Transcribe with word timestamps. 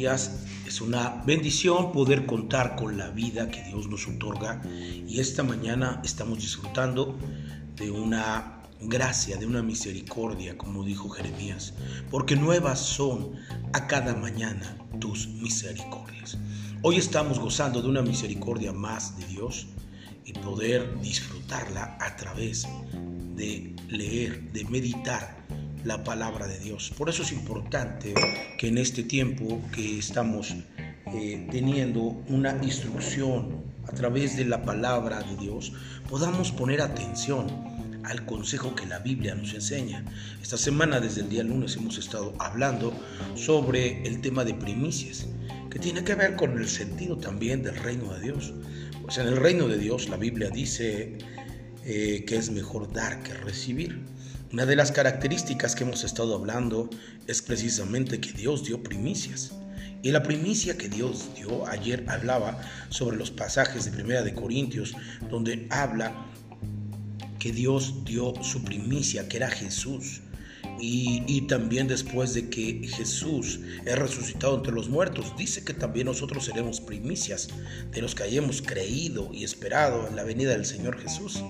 Es 0.00 0.80
una 0.80 1.22
bendición 1.26 1.92
poder 1.92 2.24
contar 2.24 2.74
con 2.74 2.96
la 2.96 3.10
vida 3.10 3.50
que 3.50 3.62
Dios 3.64 3.86
nos 3.86 4.08
otorga 4.08 4.62
y 4.64 5.20
esta 5.20 5.42
mañana 5.42 6.00
estamos 6.02 6.38
disfrutando 6.38 7.18
de 7.76 7.90
una 7.90 8.62
gracia, 8.80 9.36
de 9.36 9.44
una 9.44 9.62
misericordia, 9.62 10.56
como 10.56 10.84
dijo 10.84 11.10
Jeremías, 11.10 11.74
porque 12.10 12.34
nuevas 12.34 12.78
son 12.78 13.32
a 13.74 13.86
cada 13.86 14.14
mañana 14.14 14.74
tus 15.00 15.28
misericordias. 15.28 16.38
Hoy 16.80 16.96
estamos 16.96 17.38
gozando 17.38 17.82
de 17.82 17.88
una 17.88 18.00
misericordia 18.00 18.72
más 18.72 19.18
de 19.18 19.26
Dios 19.26 19.66
y 20.24 20.32
poder 20.32 20.98
disfrutarla 21.02 21.98
a 22.00 22.16
través 22.16 22.66
de 23.36 23.76
leer, 23.90 24.50
de 24.52 24.64
meditar 24.64 25.46
la 25.84 26.04
palabra 26.04 26.46
de 26.46 26.58
Dios. 26.58 26.92
Por 26.96 27.08
eso 27.08 27.22
es 27.22 27.32
importante 27.32 28.14
que 28.58 28.68
en 28.68 28.78
este 28.78 29.02
tiempo 29.02 29.60
que 29.72 29.98
estamos 29.98 30.54
eh, 31.14 31.48
teniendo 31.50 32.00
una 32.28 32.58
instrucción 32.62 33.64
a 33.86 33.92
través 33.92 34.36
de 34.36 34.44
la 34.44 34.62
palabra 34.62 35.22
de 35.22 35.36
Dios, 35.36 35.72
podamos 36.08 36.52
poner 36.52 36.80
atención 36.80 37.48
al 38.04 38.24
consejo 38.24 38.74
que 38.74 38.86
la 38.86 38.98
Biblia 38.98 39.34
nos 39.34 39.54
enseña. 39.54 40.04
Esta 40.42 40.56
semana, 40.56 41.00
desde 41.00 41.22
el 41.22 41.28
día 41.28 41.42
lunes, 41.42 41.76
hemos 41.76 41.98
estado 41.98 42.34
hablando 42.38 42.92
sobre 43.34 44.06
el 44.06 44.20
tema 44.20 44.44
de 44.44 44.54
primicias, 44.54 45.26
que 45.70 45.78
tiene 45.78 46.04
que 46.04 46.14
ver 46.14 46.36
con 46.36 46.58
el 46.58 46.68
sentido 46.68 47.16
también 47.16 47.62
del 47.62 47.76
reino 47.76 48.12
de 48.14 48.20
Dios. 48.20 48.52
Pues 49.02 49.18
en 49.18 49.26
el 49.26 49.36
reino 49.36 49.68
de 49.68 49.78
Dios 49.78 50.08
la 50.08 50.16
Biblia 50.16 50.50
dice 50.50 51.18
eh, 51.84 52.24
que 52.26 52.36
es 52.36 52.50
mejor 52.50 52.92
dar 52.92 53.22
que 53.22 53.34
recibir. 53.34 54.00
Una 54.52 54.66
de 54.66 54.74
las 54.74 54.90
características 54.90 55.76
que 55.76 55.84
hemos 55.84 56.02
estado 56.02 56.34
hablando 56.34 56.90
es 57.28 57.40
precisamente 57.40 58.20
que 58.20 58.32
Dios 58.32 58.64
dio 58.64 58.82
primicias. 58.82 59.52
Y 60.02 60.10
la 60.10 60.24
primicia 60.24 60.76
que 60.76 60.88
Dios 60.88 61.28
dio, 61.36 61.68
ayer 61.68 62.04
hablaba 62.08 62.60
sobre 62.88 63.16
los 63.16 63.30
pasajes 63.30 63.84
de 63.84 63.92
Primera 63.92 64.22
de 64.22 64.34
Corintios, 64.34 64.96
donde 65.30 65.68
habla 65.70 66.26
que 67.38 67.52
Dios 67.52 68.04
dio 68.04 68.34
su 68.42 68.64
primicia, 68.64 69.28
que 69.28 69.36
era 69.36 69.50
Jesús. 69.50 70.20
Y, 70.78 71.42
también 71.42 71.88
después 71.88 72.32
de 72.32 72.48
que 72.48 72.86
Jesús 72.86 73.60
es 73.84 73.98
resucitado 73.98 74.56
entre 74.56 74.72
los 74.72 74.88
muertos, 74.88 75.34
dice 75.36 75.64
que 75.64 75.74
también 75.74 76.06
nosotros 76.06 76.44
seremos 76.44 76.80
primicias 76.80 77.48
de 77.90 78.00
los 78.00 78.14
que 78.14 78.22
hayamos 78.22 78.62
creído 78.62 79.30
y 79.32 79.44
esperado 79.44 80.06
en 80.06 80.16
la 80.16 80.22
venida 80.22 80.52
del 80.52 80.64
Señor 80.64 80.98
Jesús. 80.98 81.42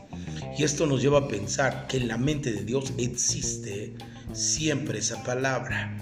Y 0.56 0.64
esto 0.64 0.86
nos 0.86 1.02
lleva 1.02 1.18
a 1.18 1.28
pensar 1.28 1.86
que 1.86 1.98
en 1.98 2.08
la 2.08 2.16
mente 2.16 2.52
de 2.52 2.64
Dios 2.64 2.92
existe 2.98 3.94
siempre 4.32 4.98
esa 4.98 5.22
palabra, 5.22 5.96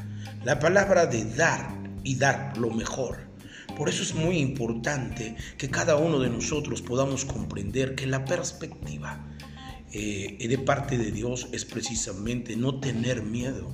la 0.44 0.58
palabra 0.58 1.06
de 1.06 1.24
dar 1.24 1.76
y 2.04 2.16
dar 2.16 2.56
lo 2.56 2.70
mejor. 2.70 3.28
Por 3.76 3.88
eso 3.88 4.02
es 4.02 4.14
muy 4.14 4.38
importante 4.38 5.36
que 5.56 5.70
cada 5.70 5.96
uno 5.96 6.18
de 6.18 6.30
nosotros 6.30 6.82
podamos 6.82 7.24
comprender 7.24 7.94
que 7.94 8.06
la 8.06 8.24
perspectiva 8.24 9.24
eh, 9.92 10.46
de 10.48 10.58
parte 10.58 10.98
de 10.98 11.10
Dios 11.10 11.48
es 11.52 11.64
precisamente 11.64 12.56
no 12.56 12.80
tener 12.80 13.22
miedo 13.22 13.68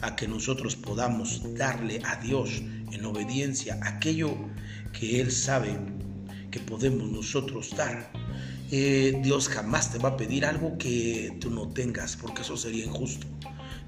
a 0.00 0.16
que 0.16 0.26
nosotros 0.26 0.76
podamos 0.76 1.42
darle 1.54 2.00
a 2.04 2.16
Dios 2.16 2.62
en 2.90 3.04
obediencia 3.04 3.78
aquello 3.82 4.36
que 4.92 5.20
Él 5.20 5.30
sabe 5.30 5.78
que 6.50 6.60
podemos 6.60 7.10
nosotros 7.10 7.74
dar. 7.76 8.12
Eh, 8.70 9.20
Dios 9.22 9.48
jamás 9.48 9.92
te 9.92 9.98
va 9.98 10.10
a 10.10 10.16
pedir 10.16 10.44
algo 10.44 10.76
que 10.78 11.36
tú 11.40 11.50
no 11.50 11.68
tengas, 11.68 12.16
porque 12.16 12.42
eso 12.42 12.56
sería 12.56 12.84
injusto. 12.84 13.26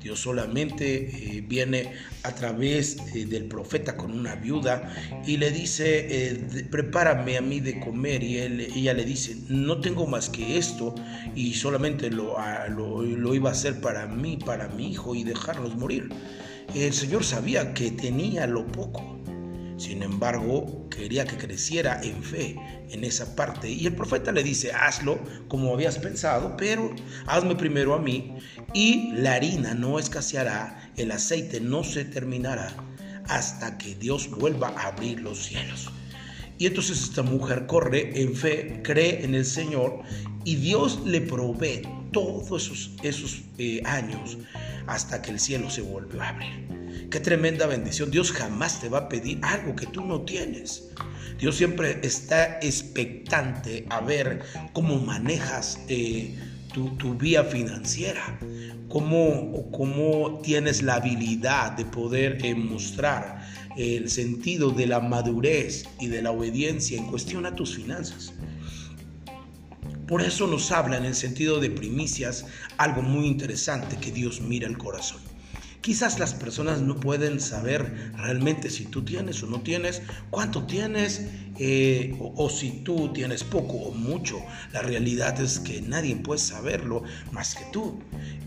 Dios 0.04 0.20
solamente 0.20 1.06
eh, 1.38 1.40
viene 1.48 1.92
a 2.24 2.34
través 2.34 2.98
eh, 3.14 3.24
del 3.24 3.46
profeta 3.46 3.96
con 3.96 4.10
una 4.12 4.34
viuda 4.34 4.94
y 5.26 5.38
le 5.38 5.50
dice, 5.50 6.28
eh, 6.28 6.66
prepárame 6.70 7.38
a 7.38 7.40
mí 7.40 7.58
de 7.60 7.80
comer. 7.80 8.22
Y 8.22 8.36
ella 8.36 8.92
le 8.92 9.06
dice, 9.06 9.34
no 9.48 9.80
tengo 9.80 10.06
más 10.06 10.28
que 10.28 10.58
esto 10.58 10.94
y 11.34 11.54
solamente 11.54 12.10
lo, 12.10 12.36
lo 12.68 13.34
iba 13.34 13.48
a 13.48 13.52
hacer 13.52 13.80
para 13.80 14.06
mí, 14.06 14.36
para 14.36 14.68
mi 14.68 14.90
hijo 14.90 15.14
y 15.14 15.24
dejarlos 15.24 15.74
morir. 15.74 16.10
El 16.74 16.92
Señor 16.92 17.24
sabía 17.24 17.72
que 17.72 17.90
tenía 17.90 18.46
lo 18.46 18.66
poco 18.66 19.13
sin 19.84 20.02
embargo, 20.02 20.88
quería 20.88 21.26
que 21.26 21.36
creciera 21.36 22.00
en 22.02 22.22
fe 22.22 22.56
en 22.88 23.04
esa 23.04 23.36
parte. 23.36 23.70
Y 23.70 23.86
el 23.86 23.94
profeta 23.94 24.32
le 24.32 24.42
dice, 24.42 24.72
hazlo 24.72 25.18
como 25.46 25.74
habías 25.74 25.98
pensado, 25.98 26.56
pero 26.56 26.94
hazme 27.26 27.54
primero 27.54 27.94
a 27.94 27.98
mí 27.98 28.38
y 28.72 29.12
la 29.12 29.34
harina 29.34 29.74
no 29.74 29.98
escaseará, 29.98 30.90
el 30.96 31.10
aceite 31.10 31.60
no 31.60 31.84
se 31.84 32.06
terminará 32.06 32.74
hasta 33.28 33.76
que 33.76 33.94
Dios 33.94 34.30
vuelva 34.30 34.68
a 34.68 34.86
abrir 34.88 35.20
los 35.20 35.44
cielos. 35.44 35.90
Y 36.58 36.66
entonces 36.66 37.02
esta 37.02 37.22
mujer 37.22 37.66
corre 37.66 38.20
en 38.20 38.34
fe, 38.34 38.80
cree 38.82 39.24
en 39.24 39.34
el 39.34 39.44
Señor 39.44 40.02
y 40.44 40.56
Dios 40.56 41.00
le 41.04 41.20
provee 41.20 41.82
todos 42.12 42.62
esos, 42.62 42.92
esos 43.02 43.42
eh, 43.58 43.82
años 43.84 44.38
hasta 44.86 45.20
que 45.20 45.32
el 45.32 45.40
cielo 45.40 45.70
se 45.70 45.82
vuelve 45.82 46.20
a 46.20 46.28
abrir. 46.28 47.08
Qué 47.10 47.20
tremenda 47.20 47.66
bendición. 47.66 48.10
Dios 48.10 48.32
jamás 48.32 48.80
te 48.80 48.88
va 48.88 48.98
a 48.98 49.08
pedir 49.08 49.40
algo 49.42 49.74
que 49.74 49.86
tú 49.86 50.04
no 50.04 50.22
tienes. 50.22 50.90
Dios 51.38 51.56
siempre 51.56 51.98
está 52.02 52.58
expectante 52.60 53.86
a 53.90 54.00
ver 54.00 54.42
cómo 54.72 54.98
manejas 54.98 55.80
eh, 55.88 56.38
tu, 56.72 57.14
vía 57.14 57.44
financiera, 57.44 58.38
cómo, 58.88 59.70
cómo, 59.70 60.40
tienes 60.42 60.82
la 60.82 60.94
habilidad 60.96 61.72
de 61.72 61.84
poder 61.84 62.44
eh, 62.44 62.54
mostrar 62.54 63.43
el 63.76 64.08
sentido 64.10 64.70
de 64.70 64.86
la 64.86 65.00
madurez 65.00 65.84
y 66.00 66.08
de 66.08 66.22
la 66.22 66.30
obediencia 66.30 66.98
en 66.98 67.06
cuestión 67.06 67.46
a 67.46 67.54
tus 67.54 67.74
finanzas. 67.74 68.32
Por 70.06 70.20
eso 70.20 70.46
nos 70.46 70.70
habla 70.70 70.98
en 70.98 71.06
el 71.06 71.14
sentido 71.14 71.60
de 71.60 71.70
primicias 71.70 72.44
algo 72.76 73.02
muy 73.02 73.26
interesante 73.26 73.96
que 73.96 74.12
Dios 74.12 74.40
mira 74.40 74.68
el 74.68 74.76
corazón. 74.76 75.20
Quizás 75.80 76.18
las 76.18 76.32
personas 76.32 76.80
no 76.80 76.98
pueden 76.98 77.40
saber 77.40 78.12
realmente 78.16 78.70
si 78.70 78.86
tú 78.86 79.04
tienes 79.04 79.42
o 79.42 79.46
no 79.46 79.60
tienes, 79.60 80.00
cuánto 80.30 80.64
tienes 80.64 81.26
eh, 81.58 82.16
o, 82.18 82.48
si 82.48 82.70
tú 82.82 83.12
tienes 83.12 83.44
poco 83.44 83.74
o 83.74 83.90
mucho. 83.92 84.42
La 84.72 84.80
realidad 84.80 85.38
es 85.42 85.60
que 85.60 85.82
nadie 85.82 86.16
puede 86.16 86.40
saberlo 86.40 87.02
más 87.32 87.54
que 87.54 87.66
tú. 87.70 87.98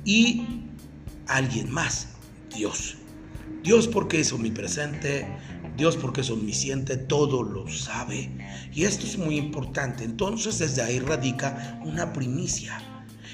Y 0.03 0.47
alguien 1.27 1.71
más, 1.71 2.07
Dios. 2.55 2.97
Dios 3.67 3.89
porque 3.89 4.21
es 4.21 4.31
omnipresente, 4.31 5.27
Dios 5.75 5.97
porque 5.97 6.21
es 6.21 6.29
omnisciente, 6.29 6.95
todo 6.95 7.43
lo 7.43 7.67
sabe. 7.67 8.31
Y 8.73 8.85
esto 8.85 9.05
es 9.05 9.17
muy 9.17 9.35
importante. 9.35 10.05
Entonces 10.05 10.59
desde 10.59 10.81
ahí 10.81 10.99
radica 10.99 11.77
una 11.83 12.13
primicia. 12.13 12.81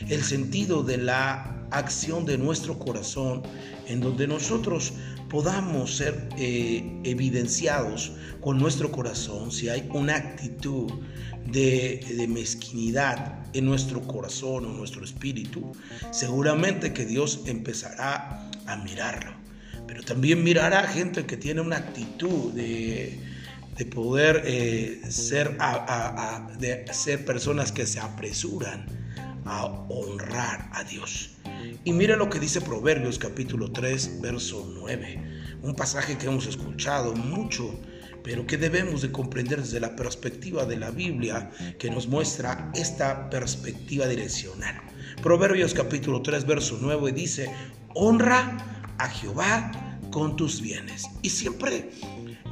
El 0.10 0.24
sentido 0.24 0.82
de 0.82 0.98
la 0.98 1.68
acción 1.70 2.26
de 2.26 2.40
nuestro 2.40 2.80
corazón 2.80 3.44
en 3.86 4.02
donde 4.02 4.26
nosotros 4.26 4.94
podamos 5.30 5.98
ser 5.98 6.30
eh, 6.40 7.00
evidenciados 7.04 8.14
con 8.42 8.58
nuestro 8.58 8.92
corazón 8.92 9.52
si 9.52 9.70
hay 9.70 9.88
una 9.94 10.16
actitud 10.16 10.92
de, 11.46 12.04
de 12.18 12.28
mezquinidad 12.28 13.46
en 13.54 13.66
nuestro 13.66 14.02
corazón 14.02 14.66
o 14.66 14.70
nuestro 14.70 15.04
espíritu, 15.04 15.74
seguramente 16.10 16.92
que 16.92 17.06
Dios 17.06 17.42
empezará 17.46 18.50
a 18.66 18.76
mirarlo. 18.78 19.43
Pero 19.88 20.04
también 20.04 20.44
mirará 20.44 20.88
gente 20.88 21.26
que 21.26 21.38
tiene 21.38 21.62
una 21.62 21.78
actitud 21.78 22.54
de, 22.54 23.20
de 23.78 23.86
poder 23.86 24.44
eh, 24.46 25.02
ser, 25.10 25.58
de 26.60 26.86
ser 26.94 27.26
personas 27.26 27.72
que 27.72 27.86
se 27.86 28.00
apresuran 28.00 28.86
a 29.46 29.66
honrar 29.66 30.70
a 30.74 30.84
Dios. 30.84 31.32
Y 31.84 31.94
mire 31.94 32.16
lo 32.16 32.30
que 32.30 32.40
dice 32.40 32.62
Proverbios 32.62 33.18
capítulo 33.18 33.72
3, 33.72 34.22
verso 34.22 34.72
9. 34.76 35.58
Un 35.62 35.76
pasaje 35.76 36.18
que 36.18 36.28
hemos 36.28 36.46
escuchado 36.46 37.14
mucho, 37.14 37.79
pero 38.24 38.46
que 38.46 38.58
debemos 38.58 39.02
de 39.02 39.12
comprender 39.12 39.62
desde 39.62 39.79
la 39.79 39.96
perspectiva 39.96 40.66
de 40.66 40.78
la 40.78 40.91
Biblia 40.91 41.52
que 41.79 41.90
nos 41.90 42.08
muestra 42.08 42.72
esta 42.76 43.29
perspectiva 43.29 44.08
direccional. 44.08 44.82
Proverbios 45.22 45.74
capítulo 45.74 46.22
3, 46.22 46.46
verso 46.46 46.78
9 46.82 47.12
dice, 47.12 47.50
honra 47.94 48.83
a 48.97 49.09
Jehová 49.09 49.72
con 50.11 50.35
tus 50.35 50.61
bienes. 50.61 51.09
Y 51.22 51.29
siempre 51.29 51.90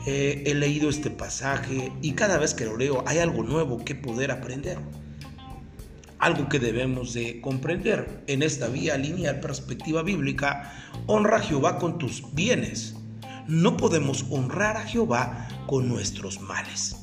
eh, 0.05 0.43
he 0.45 0.53
leído 0.53 0.89
este 0.89 1.09
pasaje 1.09 1.91
y 2.01 2.13
cada 2.13 2.37
vez 2.37 2.53
que 2.53 2.65
lo 2.65 2.77
leo 2.77 3.03
hay 3.07 3.19
algo 3.19 3.43
nuevo 3.43 3.83
que 3.83 3.95
poder 3.95 4.31
aprender 4.31 4.77
algo 6.21 6.47
que 6.47 6.59
debemos 6.59 7.13
de 7.13 7.41
comprender. 7.41 8.23
En 8.27 8.43
esta 8.43 8.67
vía 8.67 8.95
lineal 8.95 9.39
perspectiva 9.39 10.03
bíblica, 10.03 10.71
honra 11.07 11.37
a 11.37 11.41
Jehová 11.41 11.79
con 11.79 11.97
tus 11.97 12.33
bienes. 12.33 12.95
No 13.47 13.75
podemos 13.75 14.25
honrar 14.29 14.77
a 14.77 14.83
Jehová 14.83 15.47
con 15.65 15.89
nuestros 15.89 16.39
males. 16.39 16.95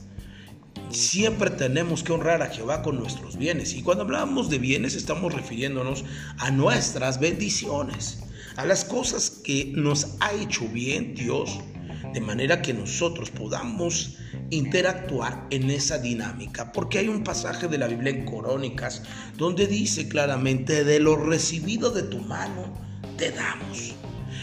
Siempre 0.90 1.50
tenemos 1.50 2.02
que 2.02 2.12
honrar 2.12 2.43
a 2.43 2.46
Jehová 2.46 2.82
con 2.82 2.96
nuestros 2.96 3.37
bienes. 3.37 3.75
Y 3.75 3.82
cuando 3.82 4.05
hablamos 4.05 4.49
de 4.49 4.58
bienes 4.58 4.94
estamos 4.94 5.35
refiriéndonos 5.35 6.05
a 6.38 6.52
nuestras 6.52 7.19
bendiciones, 7.19 8.23
a 8.59 8.67
las 8.67 8.85
cosas 8.85 9.31
que 9.31 9.73
nos 9.77 10.17
ha 10.19 10.33
hecho 10.33 10.67
bien 10.67 11.15
Dios 11.15 11.61
de 12.13 12.21
manera 12.21 12.61
que 12.61 12.75
nosotros 12.75 13.31
podamos 13.31 14.17
interactuar 14.51 15.47
en 15.51 15.71
esa 15.71 15.99
dinámica, 15.99 16.73
porque 16.73 16.99
hay 16.99 17.07
un 17.07 17.23
pasaje 17.23 17.69
de 17.69 17.79
la 17.79 17.87
Biblia 17.87 18.11
en 18.11 18.25
Corónicas 18.25 19.05
donde 19.37 19.69
dice 19.69 20.09
claramente, 20.09 20.83
de 20.83 20.99
lo 20.99 21.15
recibido 21.15 21.91
de 21.93 22.03
tu 22.03 22.19
mano, 22.19 22.75
te 23.17 23.31
damos. 23.31 23.95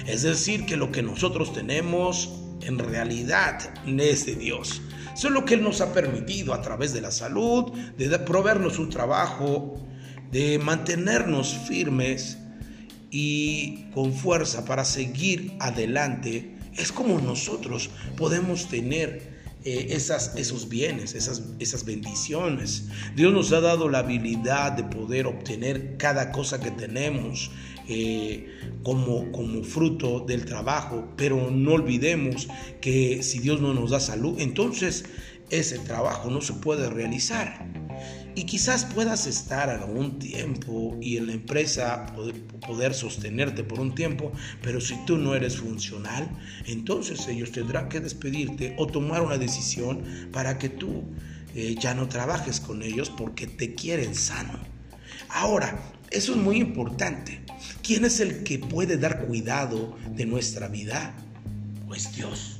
Es 0.07 0.21
decir, 0.21 0.65
que 0.65 0.77
lo 0.77 0.93
que 0.93 1.03
nosotros 1.03 1.51
tenemos 1.51 2.41
en 2.61 2.79
realidad 2.79 3.59
es 3.85 4.25
de 4.25 4.35
Dios. 4.35 4.81
Solo 5.13 5.43
que 5.43 5.55
Él 5.55 5.63
nos 5.63 5.81
ha 5.81 5.91
permitido 5.91 6.53
a 6.53 6.61
través 6.61 6.93
de 6.93 7.01
la 7.01 7.11
salud, 7.11 7.73
de 7.97 8.17
proveernos 8.19 8.79
un 8.79 8.89
trabajo, 8.89 9.75
de 10.31 10.57
mantenernos 10.57 11.53
firmes 11.67 12.37
y 13.17 13.85
con 13.93 14.11
fuerza 14.11 14.65
para 14.65 14.83
seguir 14.83 15.53
adelante. 15.61 16.57
Es 16.75 16.91
como 16.91 17.17
nosotros 17.21 17.89
podemos 18.17 18.67
tener 18.67 19.35
eh, 19.63 19.87
esas, 19.91 20.35
esos 20.35 20.67
bienes, 20.67 21.15
esas, 21.15 21.41
esas 21.59 21.85
bendiciones. 21.85 22.89
Dios 23.15 23.31
nos 23.31 23.53
ha 23.53 23.61
dado 23.61 23.87
la 23.87 23.99
habilidad 23.99 24.73
de 24.73 24.83
poder 24.83 25.27
obtener 25.27 25.95
cada 25.95 26.33
cosa 26.33 26.59
que 26.59 26.71
tenemos 26.71 27.51
eh, 27.87 28.47
como, 28.83 29.31
como 29.31 29.63
fruto 29.63 30.21
del 30.21 30.45
trabajo, 30.45 31.07
pero 31.15 31.51
no 31.51 31.73
olvidemos 31.73 32.47
que 32.81 33.23
si 33.23 33.39
Dios 33.39 33.61
no 33.61 33.73
nos 33.73 33.91
da 33.91 33.99
salud, 33.99 34.39
entonces 34.39 35.05
ese 35.49 35.79
trabajo 35.79 36.29
no 36.29 36.41
se 36.41 36.53
puede 36.53 36.89
realizar. 36.89 37.67
Y 38.35 38.43
quizás 38.43 38.83
puedas 38.85 39.27
estar 39.27 39.69
algún 39.69 40.19
tiempo 40.19 40.97
y 40.99 41.15
en 41.17 41.27
la 41.27 41.33
empresa 41.33 42.05
poder, 42.67 42.93
sostenerte 42.93 43.63
por 43.63 43.79
un 43.79 43.95
tiempo, 43.95 44.31
pero 44.61 44.81
si 44.81 44.97
tú 45.05 45.17
no 45.17 45.35
eres 45.35 45.57
funcional, 45.57 46.29
entonces 46.65 47.25
ellos 47.27 47.51
tendrán 47.51 47.87
que 47.87 48.01
despedirte 48.01 48.75
o 48.77 48.87
tomar 48.87 49.21
una 49.21 49.37
decisión 49.37 50.03
para 50.33 50.57
que 50.57 50.67
tú 50.67 51.03
eh, 51.53 51.75
ya 51.79 51.93
no 51.93 52.09
trabajes 52.09 52.59
con 52.59 52.81
ellos 52.81 53.09
porque 53.09 53.47
te 53.47 53.73
quieren 53.73 54.13
sano. 54.15 54.59
Ahora, 55.29 55.94
eso 56.15 56.31
es 56.31 56.37
muy 56.37 56.57
importante. 56.57 57.41
¿Quién 57.83 58.05
es 58.05 58.19
el 58.19 58.43
que 58.43 58.59
puede 58.59 58.97
dar 58.97 59.25
cuidado 59.25 59.95
de 60.15 60.25
nuestra 60.25 60.67
vida? 60.67 61.13
Pues 61.87 62.15
Dios. 62.15 62.59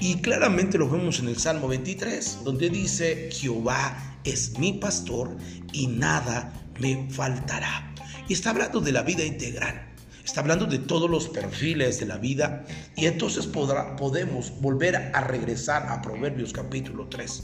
Y 0.00 0.16
claramente 0.16 0.78
lo 0.78 0.88
vemos 0.88 1.18
en 1.18 1.28
el 1.28 1.36
Salmo 1.36 1.68
23, 1.68 2.40
donde 2.44 2.70
dice, 2.70 3.30
Jehová 3.32 4.18
es 4.24 4.58
mi 4.58 4.74
pastor 4.74 5.36
y 5.72 5.86
nada 5.86 6.52
me 6.80 7.08
faltará. 7.10 7.92
Y 8.28 8.32
está 8.32 8.50
hablando 8.50 8.80
de 8.80 8.92
la 8.92 9.02
vida 9.02 9.24
integral. 9.24 9.93
Está 10.24 10.40
hablando 10.40 10.64
de 10.64 10.78
todos 10.78 11.10
los 11.10 11.28
perfiles 11.28 12.00
de 12.00 12.06
la 12.06 12.16
vida 12.16 12.64
y 12.96 13.04
entonces 13.04 13.46
podrá, 13.46 13.94
podemos 13.94 14.58
volver 14.62 14.96
a 14.96 15.20
regresar 15.20 15.86
a 15.90 16.00
Proverbios 16.00 16.50
capítulo 16.50 17.08
3. 17.08 17.42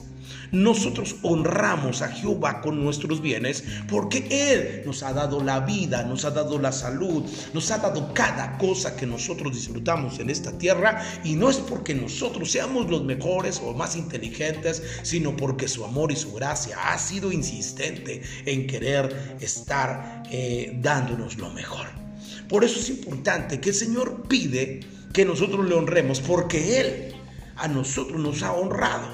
Nosotros 0.53 1.17
honramos 1.23 2.01
a 2.01 2.09
Jehová 2.09 2.63
con 2.63 2.83
nuestros 2.83 3.21
bienes 3.21 3.65
porque 3.87 4.27
Él 4.31 4.83
nos 4.87 5.03
ha 5.03 5.13
dado 5.13 5.45
la 5.45 5.61
vida, 5.61 6.05
nos 6.05 6.25
ha 6.25 6.31
dado 6.31 6.59
la 6.59 6.73
salud, 6.73 7.23
nos 7.53 7.71
ha 7.71 7.77
dado 7.77 8.15
cada 8.15 8.57
cosa 8.57 8.97
que 8.97 9.05
nosotros 9.05 9.53
disfrutamos 9.53 10.19
en 10.19 10.31
esta 10.31 10.57
tierra 10.57 11.05
y 11.23 11.35
no 11.35 11.51
es 11.51 11.59
porque 11.59 11.95
nosotros 11.95 12.51
seamos 12.51 12.89
los 12.89 13.05
mejores 13.05 13.61
o 13.63 13.75
más 13.75 13.95
inteligentes, 13.95 14.83
sino 15.03 15.37
porque 15.37 15.69
su 15.69 15.85
amor 15.85 16.13
y 16.13 16.17
su 16.17 16.33
gracia 16.33 16.79
ha 16.91 16.97
sido 16.97 17.31
insistente 17.31 18.23
en 18.47 18.67
querer 18.67 19.37
estar 19.39 20.23
eh, 20.31 20.79
dándonos 20.81 21.37
lo 21.37 21.51
mejor. 21.51 22.10
Por 22.51 22.65
eso 22.65 22.81
es 22.81 22.91
importante 22.91 23.61
que 23.61 23.69
el 23.69 23.77
Señor 23.77 24.25
pide 24.29 24.81
que 25.13 25.25
nosotros 25.25 25.69
le 25.69 25.77
honremos, 25.77 26.21
porque 26.21 26.81
Él 26.81 27.15
a 27.55 27.69
nosotros 27.69 28.21
nos 28.21 28.43
ha 28.43 28.53
honrado. 28.53 29.07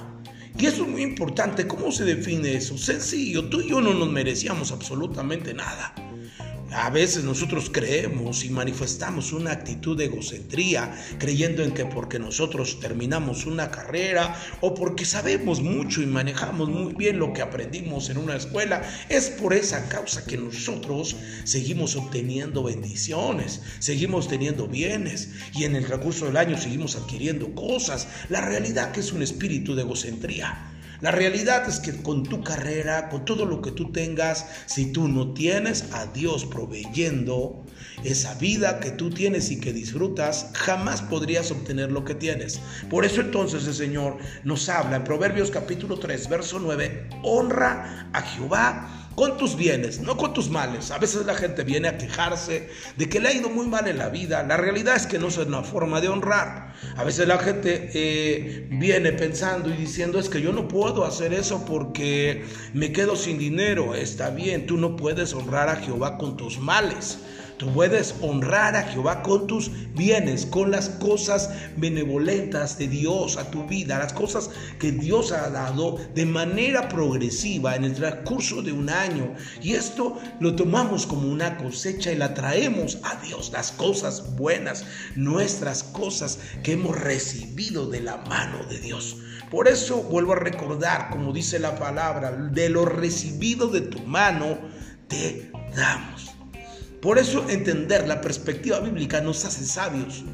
Y 0.59 0.65
eso 0.65 0.85
es 0.85 0.89
muy 0.89 1.03
importante. 1.03 1.67
¿Cómo 1.67 1.93
se 1.93 2.07
define 2.07 2.55
eso? 2.55 2.79
Sencillo, 2.79 3.51
tú 3.51 3.61
y 3.61 3.69
yo 3.69 3.83
no 3.83 3.93
nos 3.93 4.11
merecíamos 4.11 4.73
absolutamente 4.73 5.53
nada. 5.53 5.95
A 6.73 6.91
veces 6.91 7.23
nosotros 7.23 7.71
creemos 7.73 8.45
y 8.45 8.51
manifestamos 8.51 9.33
una 9.33 9.53
actitud 9.53 9.97
de 9.97 10.07
egocentría, 10.07 10.93
creyendo 11.19 11.63
en 11.63 11.73
que 11.73 11.87
porque 11.87 12.19
nosotros 12.19 12.81
terminamos 12.81 13.47
una 13.47 13.71
carrera 13.71 14.37
o 14.61 14.75
porque 14.75 15.05
sabemos 15.05 15.63
mucho 15.63 16.03
y 16.03 16.07
manejamos 16.07 16.69
muy 16.69 16.93
bien 16.95 17.21
lo 17.21 17.33
que 17.33 17.43
aprendimos 17.43 18.11
en 18.11 18.19
una 18.19 18.37
escuela, 18.37 18.83
es 19.09 19.31
por 19.31 19.55
esa 19.55 19.89
causa 19.89 20.25
que 20.25 20.37
nosotros 20.37 21.17
seguimos 21.45 21.95
obteniendo 21.95 22.65
bendiciones, 22.65 23.63
seguimos 23.79 24.27
teniendo 24.27 24.67
bienes 24.67 25.31
y 25.55 25.65
en 25.65 25.77
el 25.77 25.85
recurso 25.85 26.27
del 26.27 26.37
año 26.37 26.59
seguimos 26.59 26.97
adquiriendo 26.97 27.55
cosas. 27.55 28.09
La 28.29 28.41
realidad 28.41 28.91
que 28.91 29.01
es 29.01 29.13
un 29.13 29.23
espíritu 29.23 29.77
de 29.77 29.83
egocentría. 29.83 30.76
La 31.01 31.11
realidad 31.11 31.69
es 31.69 31.79
que 31.81 31.93
con 32.03 32.23
tu 32.23 32.43
carrera, 32.43 33.09
con 33.09 33.25
todo 33.25 33.45
lo 33.45 33.61
que 33.61 33.71
tú 33.71 33.93
tengas, 33.93 34.47
si 34.67 34.93
tú 34.93 35.09
no 35.09 35.35
tienes 35.35 35.93
a 35.93 36.07
Dios 36.07 36.45
proveyendo 36.45 37.65
esa 38.05 38.35
vida 38.35 38.81
que 38.81 38.91
tú 38.91 39.11
tienes 39.11 39.51
y 39.51 39.61
que 39.61 39.73
disfrutas, 39.73 40.51
jamás 40.55 41.03
podrías 41.03 41.51
obtener 41.51 41.93
lo 41.93 42.05
que 42.05 42.15
tienes. 42.15 42.61
Por 42.89 43.05
eso 43.05 43.21
entonces 43.21 43.67
el 43.67 43.75
Señor 43.75 44.19
nos 44.45 44.69
habla 44.69 44.97
en 44.97 45.05
Proverbios 45.05 45.51
capítulo 45.51 45.99
3, 45.99 46.29
verso 46.29 46.59
9, 46.59 47.09
honra 47.23 48.09
a 48.13 48.23
Jehová 48.23 49.06
con 49.17 49.39
tus 49.39 49.57
bienes, 49.57 49.99
no 50.01 50.17
con 50.17 50.35
tus 50.35 50.51
males. 50.51 50.91
A 50.91 50.99
veces 50.99 51.25
la 51.27 51.35
gente 51.35 51.65
viene 51.65 51.89
a 51.89 51.99
quejarse 51.99 52.69
de 52.97 53.09
que 53.09 53.19
le 53.19 53.29
ha 53.29 53.33
ido 53.33 53.49
muy 53.49 53.67
mal 53.67 53.89
en 53.89 53.99
la 53.99 54.11
vida. 54.11 54.43
La 54.43 54.59
realidad 54.59 54.95
es 54.95 55.07
que 55.07 55.19
no 55.19 55.29
es 55.29 55.39
una 55.39 55.63
forma 55.63 56.01
de 56.01 56.09
honrar. 56.09 56.75
A 56.97 57.03
veces 57.03 57.27
la 57.27 57.39
gente 57.39 57.91
eh, 57.95 58.69
viene 58.71 59.13
pensando 59.13 59.71
y 59.71 59.73
diciendo 59.73 60.19
es 60.19 60.29
que 60.29 60.43
yo 60.43 60.53
no 60.53 60.69
puedo 60.69 61.05
hacer 61.05 61.33
eso 61.33 61.65
porque 61.65 62.45
me 62.75 62.93
quedo 62.93 63.17
sin 63.17 63.39
dinero. 63.39 63.95
Está 63.95 64.31
bien, 64.31 64.67
tú 64.67 64.77
no 64.77 64.95
puedes 64.97 65.33
honrar 65.33 65.71
a 65.71 65.77
Jehová 65.77 66.19
con 66.19 66.37
tus 66.37 66.59
males. 66.59 67.19
Tú 67.59 67.73
puedes 67.73 68.15
honrar 68.21 68.77
a 68.77 68.83
Jehová 68.83 69.23
con 69.23 69.47
tus 69.47 69.71
bienes, 69.95 70.45
con 70.45 70.71
las 70.71 70.91
cosas 70.91 71.49
benevolentas 71.77 72.77
de 72.77 72.87
Dios 72.87 73.39
a 73.39 73.51
tu 73.51 73.65
vida, 73.65 73.99
las 73.99 74.13
cosas 74.13 74.51
que 74.79 74.93
Dios 74.93 75.33
ha 75.33 75.49
dado 75.49 75.97
de 76.15 76.27
manera 76.27 76.89
progresiva 76.89 77.75
en 77.75 77.85
el 77.85 77.95
transcurso 77.95 78.61
de 78.61 78.73
un 78.73 78.91
año. 78.91 79.33
Y 79.63 79.73
esto 79.73 80.19
lo 80.39 80.55
tomamos 80.55 81.07
como 81.07 81.29
una 81.29 81.57
cosecha 81.57 82.13
y 82.13 82.17
la 82.17 82.35
traemos 82.35 82.99
a 83.03 83.17
Dios, 83.23 83.51
las 83.53 83.73
cosas 83.73 84.37
buenas, 84.37 84.85
nuestras 85.15 85.83
cosas 85.83 86.39
que 86.63 86.73
hemos 86.73 86.99
recibido 87.01 87.89
de 87.89 88.03
la 88.03 88.19
mano 88.19 88.65
de 88.69 88.81
Dios. 88.81 89.17
Por 89.51 89.67
eso 89.69 90.03
vuelvo 90.03 90.35
a 90.35 90.41
recordar, 90.41 91.09
como 91.09 91.33
dice 91.33 91.59
la 91.59 91.79
palabra, 91.79 92.33
de 92.33 92.69
lo 92.69 92.85
recibido 92.85 93.69
de 93.69 93.81
tu 93.81 94.01
mano, 94.01 94.59
te 95.09 95.51
damos. 95.75 96.36
Por 97.01 97.19
eso 97.19 97.49
entender 97.49 98.07
la 98.09 98.21
perspectiva 98.21 98.81
bíblica 98.81 99.21
nos 99.21 99.45
hace 99.45 99.65
sabios. 99.65 100.25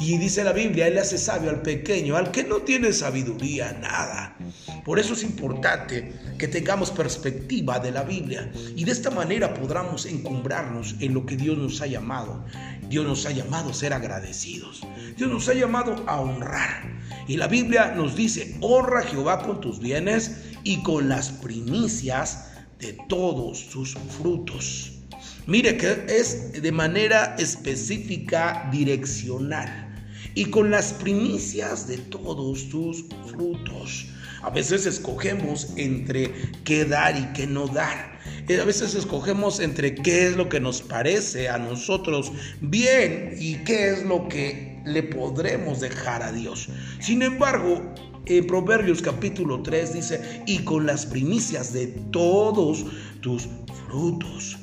Y 0.00 0.16
dice 0.16 0.44
la 0.44 0.52
Biblia, 0.52 0.88
Él 0.88 0.98
hace 0.98 1.18
sabio 1.18 1.50
al 1.50 1.60
pequeño, 1.60 2.16
al 2.16 2.30
que 2.30 2.44
no 2.44 2.62
tiene 2.62 2.92
sabiduría, 2.92 3.72
nada. 3.80 4.36
Por 4.84 4.98
eso 4.98 5.12
es 5.12 5.22
importante 5.22 6.14
que 6.38 6.48
tengamos 6.48 6.90
perspectiva 6.90 7.78
de 7.78 7.92
la 7.92 8.02
Biblia 8.02 8.50
y 8.74 8.84
de 8.84 8.92
esta 8.92 9.10
manera 9.10 9.52
podamos 9.52 10.06
encumbrarnos 10.06 10.96
en 11.00 11.12
lo 11.12 11.26
que 11.26 11.36
Dios 11.36 11.58
nos 11.58 11.82
ha 11.82 11.86
llamado. 11.86 12.44
Dios 12.88 13.06
nos 13.06 13.26
ha 13.26 13.30
llamado 13.30 13.70
a 13.70 13.74
ser 13.74 13.92
agradecidos. 13.92 14.80
Dios 15.16 15.30
nos 15.30 15.48
ha 15.48 15.54
llamado 15.54 16.02
a 16.06 16.20
honrar. 16.20 16.98
Y 17.28 17.36
la 17.36 17.46
Biblia 17.46 17.92
nos 17.94 18.16
dice, 18.16 18.56
honra 18.60 19.00
a 19.00 19.04
Jehová 19.04 19.42
con 19.42 19.60
tus 19.60 19.80
bienes 19.80 20.40
y 20.64 20.82
con 20.82 21.08
las 21.08 21.30
primicias 21.30 22.52
de 22.78 22.98
todos 23.08 23.58
sus 23.58 23.96
frutos. 24.18 24.99
Mire 25.46 25.76
que 25.76 26.04
es 26.08 26.60
de 26.60 26.72
manera 26.72 27.34
específica, 27.38 28.68
direccional 28.70 29.90
y 30.34 30.46
con 30.46 30.70
las 30.70 30.92
primicias 30.92 31.88
de 31.88 31.98
todos 31.98 32.68
tus 32.68 33.04
frutos. 33.30 34.06
A 34.42 34.50
veces 34.50 34.86
escogemos 34.86 35.68
entre 35.76 36.32
qué 36.64 36.84
dar 36.84 37.16
y 37.16 37.24
qué 37.32 37.46
no 37.46 37.66
dar. 37.66 38.18
A 38.48 38.64
veces 38.64 38.94
escogemos 38.94 39.60
entre 39.60 39.94
qué 39.94 40.26
es 40.26 40.36
lo 40.36 40.48
que 40.48 40.60
nos 40.60 40.82
parece 40.82 41.48
a 41.48 41.58
nosotros 41.58 42.32
bien 42.60 43.34
y 43.38 43.56
qué 43.64 43.90
es 43.90 44.04
lo 44.04 44.28
que 44.28 44.80
le 44.84 45.02
podremos 45.02 45.80
dejar 45.80 46.22
a 46.22 46.32
Dios. 46.32 46.68
Sin 47.00 47.22
embargo, 47.22 47.94
en 48.26 48.46
Proverbios 48.46 49.02
capítulo 49.02 49.62
3 49.62 49.92
dice, 49.94 50.42
y 50.46 50.58
con 50.58 50.86
las 50.86 51.06
primicias 51.06 51.72
de 51.72 51.88
todos 52.10 52.86
tus 53.20 53.48
frutos. 53.86 54.56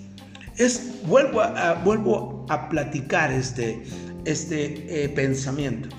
Es, 0.58 1.04
vuelvo, 1.06 1.42
a, 1.42 1.76
vuelvo 1.76 2.46
a 2.50 2.68
platicar 2.68 3.32
este, 3.32 3.84
este 4.26 5.04
eh, 5.04 5.10
pensamiento. 5.10 5.96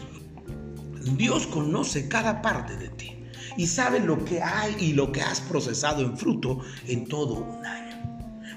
Dios 1.17 1.47
conoce 1.47 2.09
cada 2.09 2.43
parte 2.43 2.77
de 2.77 2.89
ti 2.89 3.25
y 3.57 3.67
sabe 3.67 4.01
lo 4.01 4.25
que 4.25 4.43
hay 4.43 4.75
y 4.81 4.93
lo 4.95 5.13
que 5.13 5.23
has 5.23 5.41
procesado 5.41 6.03
en 6.03 6.19
fruto 6.19 6.59
en 6.87 7.07
todo 7.07 7.35
un 7.35 7.65
año. 7.65 7.89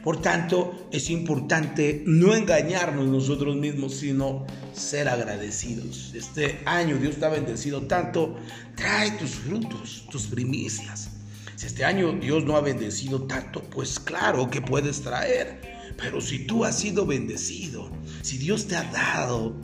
Por 0.04 0.20
tanto, 0.20 0.88
es 0.92 1.12
importante 1.12 2.04
no 2.08 2.34
engañarnos 2.34 3.06
nosotros 3.06 3.56
mismos, 3.56 3.94
sino 3.94 4.48
ser 4.74 5.08
agradecidos. 5.08 6.14
Este 6.16 6.62
año 6.66 6.98
Dios 6.98 7.18
te 7.18 7.26
ha 7.26 7.30
bendecido 7.30 7.84
tanto, 7.84 8.36
trae 8.76 9.12
tus 9.12 9.32
frutos, 9.32 10.08
tus 10.10 10.26
primicias. 10.26 11.12
Si 11.56 11.68
este 11.68 11.86
año 11.86 12.14
Dios 12.14 12.44
no 12.44 12.56
ha 12.58 12.62
bendecido 12.62 13.22
tanto, 13.28 13.62
pues 13.62 14.00
claro 14.00 14.50
que 14.50 14.62
puedes 14.62 15.02
traer. 15.02 15.71
Pero 15.98 16.22
si 16.22 16.46
tú 16.46 16.66
has 16.66 16.80
sido 16.80 17.06
bendecido, 17.06 17.90
si 18.22 18.38
Dios 18.38 18.68
te 18.68 18.76
ha 18.76 18.84
dado, 18.92 19.56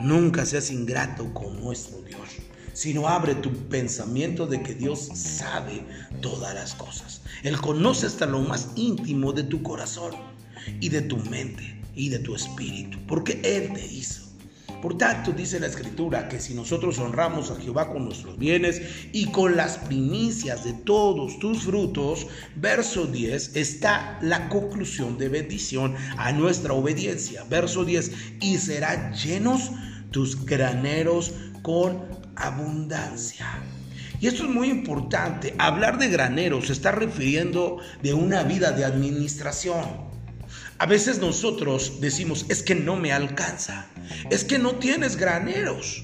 nunca 0.00 0.44
seas 0.46 0.70
ingrato 0.70 1.32
con 1.34 1.60
nuestro 1.62 2.02
Dios 2.02 2.12
sino 2.74 3.08
abre 3.08 3.34
tu 3.34 3.52
pensamiento 3.68 4.46
de 4.46 4.62
que 4.62 4.74
Dios 4.74 5.10
sabe 5.14 5.84
todas 6.20 6.54
las 6.54 6.74
cosas. 6.74 7.22
Él 7.42 7.60
conoce 7.60 8.06
hasta 8.06 8.26
lo 8.26 8.40
más 8.40 8.70
íntimo 8.76 9.32
de 9.32 9.44
tu 9.44 9.62
corazón 9.62 10.14
y 10.80 10.88
de 10.88 11.02
tu 11.02 11.18
mente 11.18 11.80
y 11.94 12.08
de 12.08 12.18
tu 12.18 12.34
espíritu, 12.34 12.98
porque 13.06 13.40
Él 13.44 13.72
te 13.74 13.86
hizo. 13.86 14.31
Por 14.82 14.98
tanto, 14.98 15.30
dice 15.30 15.60
la 15.60 15.68
escritura 15.68 16.28
que 16.28 16.40
si 16.40 16.54
nosotros 16.54 16.98
honramos 16.98 17.52
a 17.52 17.56
Jehová 17.60 17.92
con 17.92 18.04
nuestros 18.04 18.36
bienes 18.36 18.82
y 19.12 19.26
con 19.26 19.56
las 19.56 19.78
primicias 19.78 20.64
de 20.64 20.72
todos 20.72 21.38
tus 21.38 21.62
frutos, 21.62 22.26
verso 22.56 23.06
10, 23.06 23.54
está 23.54 24.18
la 24.22 24.48
conclusión 24.48 25.18
de 25.18 25.28
bendición 25.28 25.94
a 26.16 26.32
nuestra 26.32 26.72
obediencia. 26.72 27.44
Verso 27.44 27.84
10, 27.84 28.10
y 28.40 28.58
serán 28.58 29.14
llenos 29.14 29.70
tus 30.10 30.44
graneros 30.44 31.32
con 31.62 32.04
abundancia. 32.34 33.62
Y 34.20 34.26
esto 34.26 34.42
es 34.42 34.50
muy 34.50 34.68
importante. 34.68 35.54
Hablar 35.58 35.98
de 35.98 36.08
graneros 36.08 36.66
se 36.66 36.72
está 36.72 36.90
refiriendo 36.90 37.78
de 38.02 38.14
una 38.14 38.42
vida 38.42 38.72
de 38.72 38.84
administración. 38.84 40.11
A 40.82 40.86
veces 40.86 41.20
nosotros 41.20 42.00
decimos, 42.00 42.44
es 42.48 42.64
que 42.64 42.74
no 42.74 42.96
me 42.96 43.12
alcanza, 43.12 43.86
es 44.30 44.42
que 44.42 44.58
no 44.58 44.74
tienes 44.80 45.16
graneros. 45.16 46.02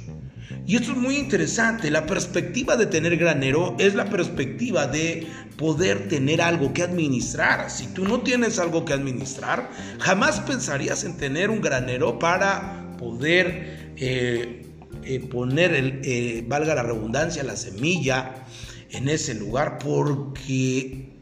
Y 0.69 0.77
esto 0.77 0.93
es 0.93 0.97
muy 0.97 1.17
interesante. 1.17 1.91
La 1.91 2.07
perspectiva 2.07 2.77
de 2.77 2.87
tener 2.87 3.17
granero 3.17 3.75
es 3.81 3.97
la 3.97 4.09
perspectiva 4.09 4.87
de 4.87 5.27
poder 5.57 6.07
tener 6.07 6.41
algo 6.41 6.73
que 6.73 6.85
administrar. 6.85 7.73
Si 7.73 7.89
tú 7.89 8.05
no 8.05 8.21
tienes 8.21 8.61
algo 8.61 8.85
que 8.85 8.93
administrar, 8.93 9.69
jamás 9.99 10.39
pensarías 10.39 11.03
en 11.03 11.17
tener 11.17 11.51
un 11.51 11.61
granero 11.61 12.21
para 12.21 12.95
poder 12.99 13.95
eh, 13.97 14.65
eh, 15.03 15.19
poner, 15.29 15.75
el, 15.75 16.01
eh, 16.05 16.45
valga 16.47 16.77
la 16.77 16.85
redundancia, 16.85 17.43
la 17.43 17.57
semilla 17.57 18.47
en 18.91 19.09
ese 19.09 19.35
lugar 19.35 19.79
porque 19.79 21.19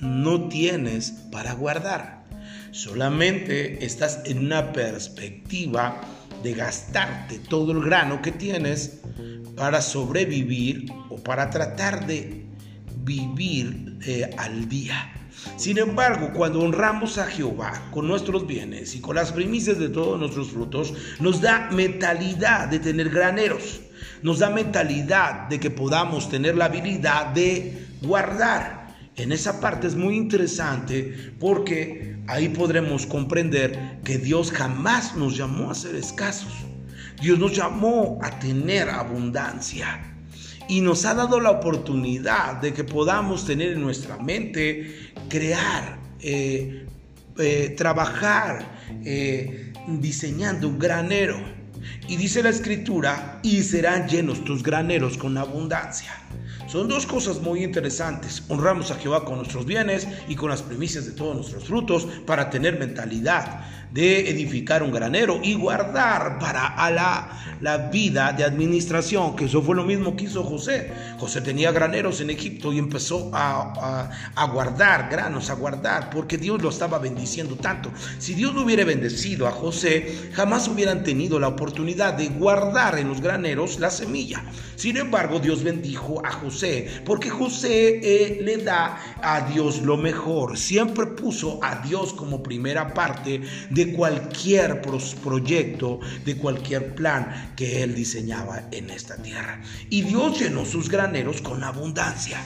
no 0.00 0.48
tienes 0.48 1.10
para 1.32 1.54
guardar. 1.54 2.21
Solamente 2.72 3.84
estás 3.84 4.22
en 4.24 4.38
una 4.46 4.72
perspectiva 4.72 6.00
de 6.42 6.54
gastarte 6.54 7.38
todo 7.38 7.72
el 7.72 7.84
grano 7.84 8.22
que 8.22 8.32
tienes 8.32 9.00
para 9.56 9.82
sobrevivir 9.82 10.90
o 11.10 11.16
para 11.16 11.50
tratar 11.50 12.06
de 12.06 12.46
vivir 13.04 13.98
eh, 14.06 14.30
al 14.38 14.70
día. 14.70 15.12
Sin 15.56 15.76
embargo, 15.76 16.30
cuando 16.32 16.60
honramos 16.60 17.18
a 17.18 17.26
Jehová 17.26 17.88
con 17.90 18.08
nuestros 18.08 18.46
bienes 18.46 18.94
y 18.94 19.00
con 19.00 19.16
las 19.16 19.32
primicias 19.32 19.78
de 19.78 19.90
todos 19.90 20.18
nuestros 20.18 20.48
frutos, 20.50 20.94
nos 21.20 21.42
da 21.42 21.68
mentalidad 21.72 22.68
de 22.68 22.78
tener 22.78 23.10
graneros, 23.10 23.82
nos 24.22 24.38
da 24.38 24.48
mentalidad 24.48 25.48
de 25.48 25.60
que 25.60 25.70
podamos 25.70 26.30
tener 26.30 26.56
la 26.56 26.66
habilidad 26.66 27.26
de 27.26 27.86
guardar. 28.00 28.81
En 29.22 29.30
esa 29.30 29.60
parte 29.60 29.86
es 29.86 29.94
muy 29.94 30.16
interesante 30.16 31.32
porque 31.38 32.16
ahí 32.26 32.48
podremos 32.48 33.06
comprender 33.06 34.00
que 34.02 34.18
Dios 34.18 34.50
jamás 34.50 35.14
nos 35.14 35.36
llamó 35.36 35.70
a 35.70 35.76
ser 35.76 35.94
escasos. 35.94 36.52
Dios 37.20 37.38
nos 37.38 37.54
llamó 37.54 38.18
a 38.20 38.36
tener 38.40 38.90
abundancia 38.90 40.16
y 40.68 40.80
nos 40.80 41.04
ha 41.04 41.14
dado 41.14 41.38
la 41.38 41.52
oportunidad 41.52 42.60
de 42.60 42.72
que 42.72 42.82
podamos 42.82 43.46
tener 43.46 43.74
en 43.74 43.82
nuestra 43.82 44.18
mente, 44.18 45.12
crear, 45.28 46.00
eh, 46.20 46.84
eh, 47.38 47.74
trabajar, 47.76 48.80
eh, 49.04 49.72
diseñando 50.00 50.66
un 50.66 50.80
granero. 50.80 51.38
Y 52.08 52.16
dice 52.16 52.42
la 52.42 52.50
escritura, 52.50 53.38
y 53.44 53.62
serán 53.62 54.08
llenos 54.08 54.44
tus 54.44 54.64
graneros 54.64 55.16
con 55.16 55.38
abundancia. 55.38 56.21
Son 56.66 56.88
dos 56.88 57.06
cosas 57.06 57.40
muy 57.40 57.62
interesantes. 57.62 58.42
Honramos 58.48 58.90
a 58.90 58.96
Jehová 58.96 59.24
con 59.24 59.36
nuestros 59.36 59.66
bienes 59.66 60.08
y 60.28 60.36
con 60.36 60.50
las 60.50 60.62
primicias 60.62 61.04
de 61.06 61.12
todos 61.12 61.34
nuestros 61.36 61.64
frutos 61.64 62.06
para 62.26 62.50
tener 62.50 62.78
mentalidad 62.78 63.66
de 63.92 64.30
edificar 64.30 64.82
un 64.82 64.90
granero 64.90 65.38
y 65.42 65.52
guardar 65.52 66.38
para 66.38 66.66
a 66.66 66.90
la, 66.90 67.58
la 67.60 67.76
vida 67.90 68.32
de 68.32 68.42
administración, 68.42 69.36
que 69.36 69.44
eso 69.44 69.60
fue 69.60 69.76
lo 69.76 69.84
mismo 69.84 70.16
que 70.16 70.24
hizo 70.24 70.42
José. 70.44 70.90
José 71.18 71.42
tenía 71.42 71.72
graneros 71.72 72.22
en 72.22 72.30
Egipto 72.30 72.72
y 72.72 72.78
empezó 72.78 73.30
a, 73.34 73.74
a, 73.76 74.10
a 74.34 74.46
guardar 74.46 75.10
granos, 75.10 75.50
a 75.50 75.54
guardar, 75.54 76.08
porque 76.08 76.38
Dios 76.38 76.62
lo 76.62 76.70
estaba 76.70 76.98
bendiciendo 76.98 77.56
tanto. 77.56 77.90
Si 78.18 78.32
Dios 78.32 78.54
no 78.54 78.62
hubiera 78.62 78.84
bendecido 78.84 79.46
a 79.46 79.50
José, 79.50 80.30
jamás 80.32 80.68
hubieran 80.68 81.04
tenido 81.04 81.38
la 81.38 81.48
oportunidad 81.48 82.14
de 82.14 82.28
guardar 82.28 82.98
en 82.98 83.08
los 83.08 83.20
graneros 83.20 83.78
la 83.78 83.90
semilla. 83.90 84.42
Sin 84.76 84.96
embargo, 84.96 85.38
Dios 85.38 85.62
bendijo 85.62 86.21
a 86.24 86.32
José 86.32 87.02
porque 87.04 87.30
José 87.30 88.00
eh, 88.02 88.38
le 88.42 88.58
da 88.58 88.98
a 89.22 89.48
Dios 89.48 89.82
lo 89.82 89.96
mejor. 89.96 90.56
Siempre 90.58 91.06
puso 91.06 91.58
a 91.62 91.76
Dios 91.76 92.12
como 92.12 92.42
primera 92.42 92.92
parte 92.94 93.40
de 93.70 93.92
cualquier 93.92 94.82
proyecto, 95.22 96.00
de 96.24 96.36
cualquier 96.36 96.94
plan 96.94 97.52
que 97.56 97.82
él 97.82 97.94
diseñaba 97.94 98.68
en 98.70 98.90
esta 98.90 99.16
tierra. 99.16 99.60
Y 99.90 100.02
Dios 100.02 100.38
llenó 100.38 100.64
sus 100.64 100.88
graneros 100.88 101.40
con 101.40 101.62
abundancia. 101.64 102.38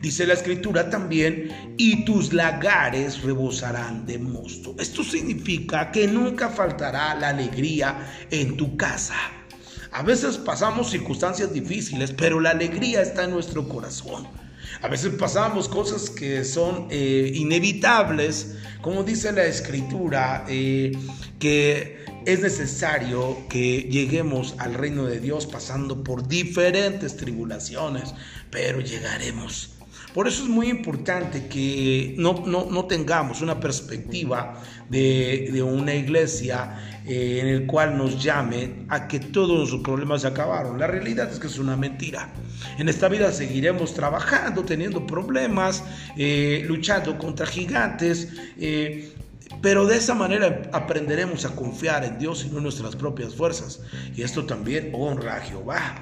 Dice 0.00 0.26
la 0.26 0.34
escritura 0.34 0.90
también, 0.90 1.74
y 1.76 2.04
tus 2.04 2.32
lagares 2.32 3.22
rebosarán 3.22 4.04
de 4.04 4.18
mosto. 4.18 4.74
Esto 4.80 5.04
significa 5.04 5.92
que 5.92 6.08
nunca 6.08 6.48
faltará 6.48 7.14
la 7.14 7.28
alegría 7.28 8.26
en 8.28 8.56
tu 8.56 8.76
casa. 8.76 9.14
A 9.92 10.02
veces 10.02 10.38
pasamos 10.38 10.90
circunstancias 10.90 11.52
difíciles, 11.52 12.12
pero 12.12 12.40
la 12.40 12.50
alegría 12.50 13.02
está 13.02 13.24
en 13.24 13.30
nuestro 13.30 13.68
corazón. 13.68 14.26
A 14.80 14.88
veces 14.88 15.12
pasamos 15.18 15.68
cosas 15.68 16.08
que 16.08 16.44
son 16.44 16.88
eh, 16.90 17.30
inevitables, 17.34 18.56
como 18.80 19.04
dice 19.04 19.32
la 19.32 19.44
escritura, 19.44 20.46
eh, 20.48 20.92
que 21.38 22.04
es 22.24 22.40
necesario 22.40 23.36
que 23.50 23.82
lleguemos 23.82 24.54
al 24.58 24.74
reino 24.74 25.04
de 25.04 25.20
Dios 25.20 25.46
pasando 25.46 26.02
por 26.02 26.26
diferentes 26.26 27.16
tribulaciones, 27.18 28.14
pero 28.50 28.80
llegaremos. 28.80 29.70
Por 30.14 30.28
eso 30.28 30.42
es 30.42 30.48
muy 30.48 30.68
importante 30.68 31.46
que 31.46 32.14
no, 32.18 32.44
no, 32.46 32.84
tengamos 32.84 33.40
una 33.40 33.58
perspectiva 33.58 34.60
de, 34.90 35.48
de 35.50 35.62
una 35.62 35.94
iglesia 35.94 36.78
eh, 37.06 37.38
en 37.40 37.48
el 37.48 37.66
cual 37.66 37.96
nos 37.96 38.22
llame 38.22 38.84
a 38.88 39.08
que 39.08 39.18
todos 39.18 39.58
nuestros 39.58 39.82
problemas 39.82 40.22
se 40.22 40.28
acabaron. 40.28 40.78
La 40.78 40.86
realidad 40.86 41.32
es 41.32 41.38
que 41.38 41.46
es 41.46 41.58
una 41.58 41.76
mentira. 41.76 42.30
En 42.78 42.88
esta 42.90 43.08
vida 43.08 43.32
seguiremos 43.32 43.94
trabajando, 43.94 44.62
teniendo 44.64 45.06
problemas, 45.06 45.82
eh, 46.16 46.62
luchando 46.68 47.16
contra 47.16 47.46
gigantes. 47.46 48.28
Eh, 48.58 49.14
pero 49.62 49.86
de 49.86 49.96
esa 49.96 50.14
manera 50.14 50.62
aprenderemos 50.72 51.44
a 51.44 51.54
confiar 51.56 52.04
en 52.04 52.18
Dios 52.18 52.44
y 52.44 52.50
no 52.50 52.58
en 52.58 52.64
nuestras 52.64 52.96
propias 52.96 53.34
fuerzas. 53.34 53.80
Y 54.14 54.22
esto 54.22 54.44
también 54.44 54.92
honra 54.94 55.36
a 55.36 55.40
Jehová 55.40 55.94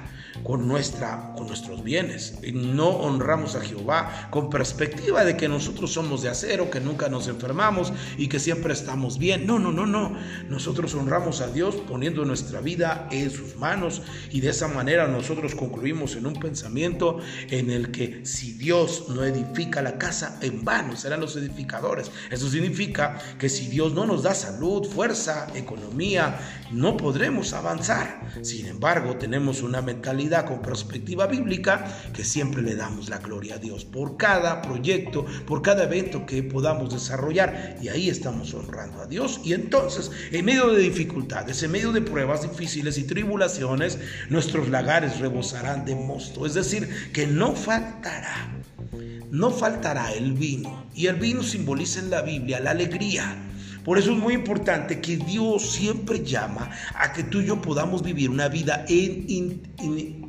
con, 0.43 0.67
nuestra, 0.67 1.33
con 1.35 1.47
nuestros 1.47 1.83
bienes. 1.83 2.39
No 2.53 2.89
honramos 2.89 3.55
a 3.55 3.61
Jehová 3.61 4.27
con 4.31 4.49
perspectiva 4.49 5.23
de 5.23 5.37
que 5.37 5.47
nosotros 5.47 5.93
somos 5.93 6.21
de 6.21 6.29
acero, 6.29 6.69
que 6.69 6.79
nunca 6.79 7.09
nos 7.09 7.27
enfermamos 7.27 7.93
y 8.17 8.27
que 8.27 8.39
siempre 8.39 8.73
estamos 8.73 9.17
bien. 9.17 9.45
No, 9.45 9.59
no, 9.59 9.71
no, 9.71 9.85
no. 9.85 10.15
Nosotros 10.49 10.93
honramos 10.95 11.41
a 11.41 11.47
Dios 11.47 11.75
poniendo 11.87 12.25
nuestra 12.25 12.61
vida 12.61 13.07
en 13.11 13.29
sus 13.29 13.55
manos 13.57 14.01
y 14.31 14.41
de 14.41 14.49
esa 14.49 14.67
manera 14.67 15.07
nosotros 15.07 15.55
concluimos 15.55 16.15
en 16.15 16.25
un 16.25 16.33
pensamiento 16.33 17.19
en 17.49 17.69
el 17.69 17.91
que 17.91 18.25
si 18.25 18.53
Dios 18.53 19.05
no 19.09 19.23
edifica 19.23 19.81
la 19.81 19.97
casa, 19.97 20.39
en 20.41 20.63
vano 20.63 20.95
serán 20.95 21.21
los 21.21 21.35
edificadores. 21.35 22.11
Eso 22.29 22.49
significa 22.49 23.17
que 23.37 23.49
si 23.49 23.67
Dios 23.67 23.93
no 23.93 24.05
nos 24.05 24.23
da 24.23 24.33
salud, 24.33 24.87
fuerza, 24.87 25.47
economía, 25.55 26.39
no 26.71 26.97
podremos 26.97 27.53
avanzar. 27.53 28.21
Sin 28.41 28.65
embargo, 28.65 29.17
tenemos 29.17 29.61
una 29.61 29.81
mentalidad 29.81 30.30
con 30.45 30.61
perspectiva 30.61 31.27
bíblica, 31.27 31.85
que 32.13 32.23
siempre 32.23 32.61
le 32.61 32.75
damos 32.75 33.09
la 33.09 33.17
gloria 33.17 33.55
a 33.55 33.57
Dios 33.57 33.83
por 33.83 34.15
cada 34.17 34.61
proyecto, 34.61 35.25
por 35.45 35.61
cada 35.61 35.83
evento 35.83 36.25
que 36.25 36.41
podamos 36.41 36.93
desarrollar. 36.93 37.77
Y 37.81 37.89
ahí 37.89 38.09
estamos 38.09 38.53
honrando 38.53 39.01
a 39.01 39.07
Dios. 39.07 39.41
Y 39.43 39.53
entonces, 39.53 40.09
en 40.31 40.45
medio 40.45 40.71
de 40.71 40.81
dificultades, 40.81 41.61
en 41.63 41.71
medio 41.71 41.91
de 41.91 42.01
pruebas 42.01 42.43
difíciles 42.43 42.97
y 42.97 43.03
tribulaciones, 43.03 43.99
nuestros 44.29 44.69
lagares 44.69 45.19
rebosarán 45.19 45.85
de 45.85 45.95
mosto. 45.95 46.45
Es 46.45 46.53
decir, 46.53 47.11
que 47.11 47.27
no 47.27 47.53
faltará 47.53 48.49
no 49.31 49.49
faltará 49.49 50.11
el 50.11 50.33
vino. 50.33 50.85
Y 50.93 51.07
el 51.07 51.15
vino 51.15 51.41
simboliza 51.41 52.01
en 52.01 52.09
la 52.09 52.21
Biblia 52.21 52.59
la 52.59 52.71
alegría. 52.71 53.50
Por 53.83 53.97
eso 53.97 54.11
es 54.11 54.17
muy 54.17 54.33
importante 54.33 55.01
que 55.01 55.17
Dios 55.17 55.71
siempre 55.71 56.23
llama 56.23 56.69
a 56.95 57.11
que 57.13 57.23
tú 57.23 57.41
y 57.41 57.47
yo 57.47 57.61
podamos 57.61 58.03
vivir 58.03 58.29
una 58.29 58.47
vida 58.47 58.85
en, 58.87 59.61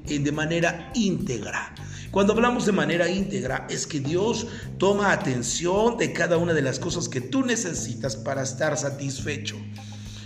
de 0.06 0.32
manera 0.32 0.90
íntegra. 0.94 1.74
Cuando 2.10 2.32
hablamos 2.32 2.66
de 2.66 2.72
manera 2.72 3.08
íntegra 3.08 3.66
es 3.70 3.86
que 3.86 4.00
Dios 4.00 4.46
toma 4.78 5.12
atención 5.12 5.96
de 5.96 6.12
cada 6.12 6.36
una 6.36 6.52
de 6.52 6.62
las 6.62 6.78
cosas 6.78 7.08
que 7.08 7.20
tú 7.20 7.44
necesitas 7.44 8.16
para 8.16 8.42
estar 8.42 8.76
satisfecho. 8.76 9.56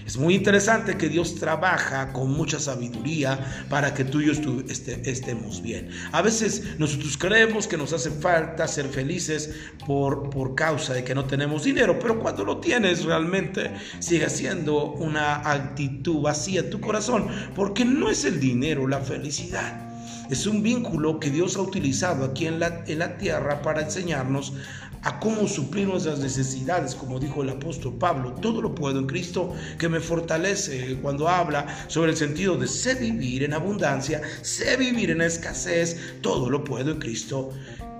Es 0.06 0.16
muy 0.16 0.36
interesante 0.36 0.96
que 0.96 1.08
Dios 1.08 1.34
trabaja 1.34 2.12
con 2.12 2.30
mucha 2.30 2.60
sabiduría 2.60 3.66
para 3.68 3.92
que 3.92 4.04
tú 4.04 4.20
y 4.20 4.26
yo 4.26 4.32
este, 4.68 5.10
estemos 5.10 5.60
bien. 5.60 5.90
A 6.12 6.22
veces 6.22 6.78
nosotros 6.78 7.18
creemos 7.18 7.66
que 7.66 7.76
nos 7.76 7.92
hace 7.92 8.10
falta 8.10 8.68
ser 8.68 8.86
felices 8.86 9.52
por, 9.84 10.30
por 10.30 10.54
causa 10.54 10.94
de 10.94 11.02
que 11.02 11.12
no 11.12 11.24
tenemos 11.24 11.64
dinero, 11.64 11.98
pero 11.98 12.20
cuando 12.20 12.44
lo 12.44 12.58
tienes 12.58 13.04
realmente 13.04 13.72
sigue 13.98 14.30
siendo 14.30 14.92
una 14.92 15.50
actitud 15.50 16.22
vacía 16.22 16.60
en 16.60 16.70
tu 16.70 16.80
corazón, 16.80 17.26
porque 17.56 17.84
no 17.84 18.08
es 18.08 18.24
el 18.24 18.38
dinero 18.38 18.86
la 18.86 19.00
felicidad. 19.00 19.85
Es 20.30 20.46
un 20.46 20.62
vínculo 20.62 21.20
que 21.20 21.30
Dios 21.30 21.56
ha 21.56 21.60
utilizado 21.60 22.24
aquí 22.24 22.46
en 22.46 22.58
la, 22.58 23.18
tierra 23.18 23.62
para 23.62 23.82
enseñarnos 23.82 24.54
a 25.02 25.20
cómo 25.20 25.46
suplir 25.46 25.86
nuestras 25.86 26.18
necesidades, 26.18 26.96
como 26.96 27.20
dijo 27.20 27.42
el 27.42 27.50
apóstol 27.50 27.96
Pablo, 27.96 28.32
todo 28.32 28.60
lo 28.60 28.74
puedo 28.74 28.98
en 28.98 29.06
Cristo 29.06 29.54
que 29.78 29.88
me 29.88 30.00
fortalece 30.00 30.98
cuando 31.00 31.28
habla 31.28 31.66
sobre 31.86 32.10
el 32.10 32.16
sentido 32.16 32.56
de 32.56 32.66
sé 32.66 32.96
vivir 32.96 33.44
en 33.44 33.54
abundancia, 33.54 34.20
sé 34.42 34.76
vivir 34.76 35.10
en 35.10 35.20
escasez, 35.20 35.96
todo 36.22 36.50
lo 36.50 36.64
puedo 36.64 36.90
en 36.90 36.98
Cristo 36.98 37.52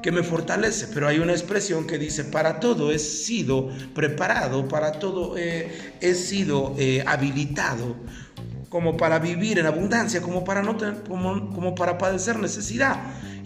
que 0.02 0.10
me 0.10 0.24
fortalece, 0.24 0.88
pero 0.92 1.06
hay 1.06 1.20
una 1.20 1.32
expresión 1.32 1.86
que 1.86 1.98
dice, 1.98 2.24
para 2.24 2.58
todo 2.58 2.90
he 2.90 2.98
sido 2.98 3.68
preparado, 3.94 4.66
para 4.66 4.92
todo 4.92 5.36
he 5.36 6.14
sido 6.14 6.74
eh, 6.78 7.04
habilitado 7.06 7.96
como 8.68 8.96
para 8.96 9.18
vivir 9.18 9.58
en 9.58 9.66
abundancia, 9.66 10.20
como 10.20 10.44
para, 10.44 10.62
no 10.62 10.76
como, 11.08 11.50
como 11.54 11.74
para 11.74 11.98
padecer 11.98 12.38
necesidad. 12.38 12.96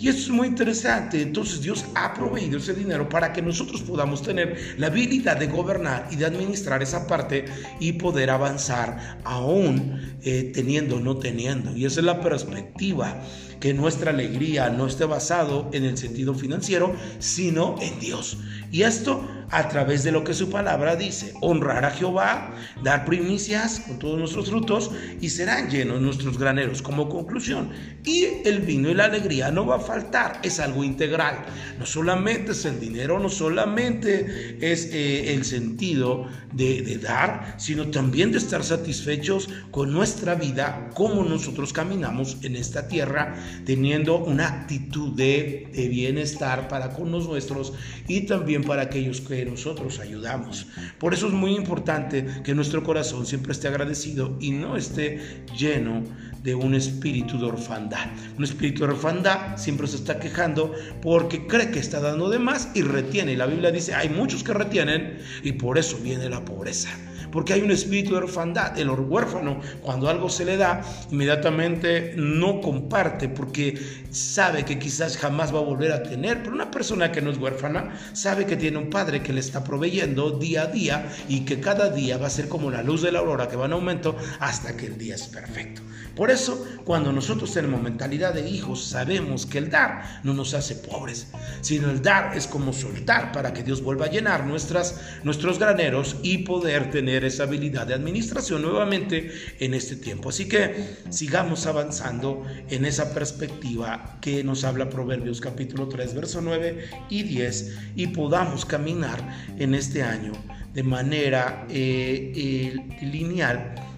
Y 0.01 0.09
eso 0.09 0.19
es 0.19 0.31
muy 0.31 0.49
interesante. 0.49 1.21
Entonces 1.21 1.61
Dios 1.61 1.85
ha 1.95 2.15
proveído 2.15 2.57
ese 2.57 2.73
dinero 2.73 3.07
para 3.07 3.35
que 3.35 3.43
nosotros 3.43 3.83
podamos 3.83 4.23
tener 4.23 4.75
la 4.79 4.87
habilidad 4.87 5.37
de 5.37 5.47
gobernar 5.47 6.09
y 6.11 6.17
de 6.17 6.25
administrar 6.25 6.83
esa 6.83 7.07
parte 7.07 7.45
y 7.81 7.93
poder 7.93 8.31
avanzar 8.31 9.19
aún 9.25 10.17
eh, 10.23 10.51
teniendo 10.55 10.97
o 10.97 11.01
no 11.01 11.19
teniendo. 11.19 11.77
Y 11.77 11.85
esa 11.85 12.01
es 12.01 12.07
la 12.07 12.23
perspectiva 12.23 13.23
que 13.61 13.75
nuestra 13.75 14.11
alegría 14.11 14.71
no 14.71 14.87
esté 14.87 15.05
basado 15.05 15.69
en 15.73 15.85
el 15.85 15.99
sentido 15.99 16.35
financiero, 16.35 16.95
sino 17.19 17.77
en 17.83 18.01
Dios. 18.01 18.39
Y 18.73 18.83
esto 18.83 19.29
a 19.51 19.69
través 19.69 20.05
de 20.05 20.13
lo 20.13 20.25
que 20.25 20.33
su 20.33 20.49
palabra 20.49 20.97
dice, 20.97 21.35
honrar 21.41 21.85
a 21.85 21.91
Jehová, 21.91 22.55
dar 22.83 23.05
primicias 23.05 23.81
con 23.81 23.99
todos 23.99 24.19
nuestros 24.19 24.49
frutos 24.49 24.91
y 25.21 25.29
serán 25.29 25.69
llenos 25.69 26.01
nuestros 26.01 26.39
graneros. 26.39 26.81
Como 26.81 27.09
conclusión, 27.09 27.71
y 28.05 28.27
el 28.45 28.61
vino 28.61 28.89
y 28.89 28.95
la 28.95 29.05
alegría 29.05 29.51
no 29.51 29.67
va 29.67 29.77
a 29.77 29.81
faltar, 29.91 30.41
es 30.43 30.61
algo 30.61 30.85
integral. 30.85 31.45
No 31.79 31.87
solamente 31.87 32.53
es 32.53 32.65
el 32.65 32.79
dinero, 32.79 33.19
no 33.19 33.29
solamente 33.29 34.59
es 34.61 34.87
eh, 34.93 35.35
el 35.35 35.45
sentido 35.45 36.29
de, 36.53 36.83
de 36.83 36.99
dar, 36.99 37.55
sino 37.59 37.89
también 37.89 38.33
de 38.33 38.39
estar 38.39 38.63
satisfechos 38.63 39.49
con 39.71 39.93
nuestra 39.93 40.35
vida, 40.35 40.91
como 40.95 41.25
nosotros 41.25 41.73
caminamos 41.73 42.39
en 42.43 42.57
esta 42.57 42.87
tierra 42.89 43.35
teniendo 43.65 44.19
una 44.19 44.49
actitud 44.49 45.15
de, 45.15 45.69
bienestar 45.91 46.69
para 46.69 46.91
con 46.91 47.11
los 47.11 47.27
nuestros 47.27 47.73
y 48.07 48.23
también 48.23 48.63
para 48.63 48.83
aquellos 48.83 49.21
que 49.21 49.45
nosotros 49.45 49.99
ayudamos. 49.99 50.67
Por 50.99 51.15
eso 51.15 51.27
es 51.27 51.33
muy 51.33 51.55
importante 51.55 52.27
que 52.45 52.55
nuestro 52.55 52.83
corazón 52.83 53.27
siempre 53.27 53.53
esté 53.53 53.69
agradecido 53.69 54.37
y 54.41 54.51
no 54.51 54.77
esté 54.77 55.45
lleno 55.57 56.03
de 56.43 56.55
un 56.55 56.75
espíritu 56.75 57.39
de 57.39 57.47
orfandad. 57.47 58.07
Un 58.39 58.45
espíritu 58.45 58.85
de 58.85 58.93
orfandad 58.93 59.57
siempre 59.57 59.80
se 59.87 59.97
está 59.97 60.19
quejando 60.19 60.73
porque 61.03 61.47
cree 61.47 61.71
que 61.71 61.79
está 61.79 62.01
dando 62.01 62.29
de 62.31 62.39
más 62.39 62.69
y 62.75 62.83
retiene. 62.83 63.33
Y 63.33 63.37
la 63.37 63.47
Biblia 63.47 63.71
dice, 63.71 63.95
hay 63.95 64.09
muchos 64.09 64.43
que 64.43 64.55
retienen 64.55 65.19
y 65.43 65.53
por 65.53 65.79
eso 65.79 65.99
viene 66.03 66.29
la 66.29 66.45
pobreza 66.45 66.91
porque 67.31 67.53
hay 67.53 67.63
un 67.63 67.71
espíritu 67.71 68.11
de 68.11 68.19
orfandad. 68.19 68.79
El 68.79 68.91
huérfano, 68.91 69.61
cuando 69.83 70.09
algo 70.09 70.29
se 70.29 70.45
le 70.45 70.57
da, 70.57 70.83
inmediatamente 71.11 72.15
no 72.17 72.61
comparte 72.61 73.29
porque 73.29 73.79
sabe 74.11 74.65
que 74.65 74.79
quizás 74.79 75.17
jamás 75.17 75.55
va 75.55 75.59
a 75.59 75.63
volver 75.63 75.93
a 75.93 76.03
tener. 76.03 76.43
Pero 76.43 76.55
una 76.55 76.71
persona 76.71 77.13
que 77.13 77.23
no 77.23 77.31
es 77.31 77.39
huérfana 77.39 77.95
sabe 78.13 78.47
que 78.47 78.57
tiene 78.57 78.79
un 78.79 78.91
padre 78.91 79.23
que 79.23 79.33
le 79.33 79.41
está 79.41 79.65
proveyendo 79.65 80.31
día 80.31 80.63
a 80.63 80.67
día 80.67 81.09
y 81.29 81.41
que 81.41 81.61
cada 81.61 81.91
día 81.91 82.19
va 82.19 82.27
a 82.27 82.31
ser 82.31 82.49
como 82.49 82.71
la 82.71 82.83
luz 82.83 83.03
de 83.03 83.13
la 83.13 83.21
aurora 83.21 83.49
que 83.49 83.57
va 83.57 83.67
en 83.67 83.73
aumento 83.73 84.17
hasta 84.41 84.77
que 84.77 84.87
el 84.87 84.99
día 84.99 85.15
es 85.15 85.25
perfecto. 85.25 85.83
Por 86.21 86.31
eso, 86.31 86.67
cuando 86.85 87.15
nosotros 87.15 87.51
tenemos 87.51 87.81
mentalidad 87.81 88.35
de 88.35 88.47
hijos, 88.47 88.85
sabemos 88.85 89.47
que 89.47 89.57
el 89.57 89.71
dar 89.71 90.21
no 90.23 90.35
nos 90.35 90.53
hace 90.53 90.75
pobres, 90.75 91.29
sino 91.63 91.91
el 91.91 92.03
dar 92.03 92.37
es 92.37 92.47
como 92.47 92.75
soltar 92.75 93.33
para 93.33 93.55
que 93.55 93.63
Dios 93.63 93.83
vuelva 93.83 94.05
a 94.05 94.11
llenar 94.11 94.45
nuestras, 94.45 95.01
nuestros 95.25 95.59
graneros 95.59 96.17
y 96.23 96.45
poder 96.45 96.91
tener 96.91 97.25
esa 97.25 97.45
habilidad 97.45 97.87
de 97.87 97.95
administración 97.95 98.61
nuevamente 98.61 99.33
en 99.61 99.73
este 99.73 99.97
tiempo. 99.97 100.29
Así 100.29 100.47
que 100.47 100.99
sigamos 101.09 101.65
avanzando 101.65 102.45
en 102.69 102.85
esa 102.85 103.15
perspectiva 103.15 104.19
que 104.21 104.45
nos 104.45 104.65
habla 104.65 104.91
Proverbios 104.91 105.41
capítulo 105.41 105.89
3, 105.89 106.13
verso 106.13 106.43
9 106.43 106.91
y 107.09 107.23
10 107.23 107.79
y 107.97 108.09
podamos 108.09 108.67
caminar 108.67 109.27
en 109.59 109.75
este 109.75 110.03
año 110.03 110.33
de 110.75 110.83
manera 110.83 111.67
eh, 111.71 112.33
eh, 112.37 113.07
lineal 113.07 113.90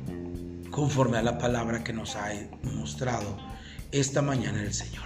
conforme 0.72 1.18
a 1.18 1.22
la 1.22 1.38
palabra 1.38 1.84
que 1.84 1.92
nos 1.92 2.16
ha 2.16 2.32
mostrado 2.62 3.38
esta 3.92 4.22
mañana 4.22 4.60
el 4.62 4.74
Señor. 4.74 5.04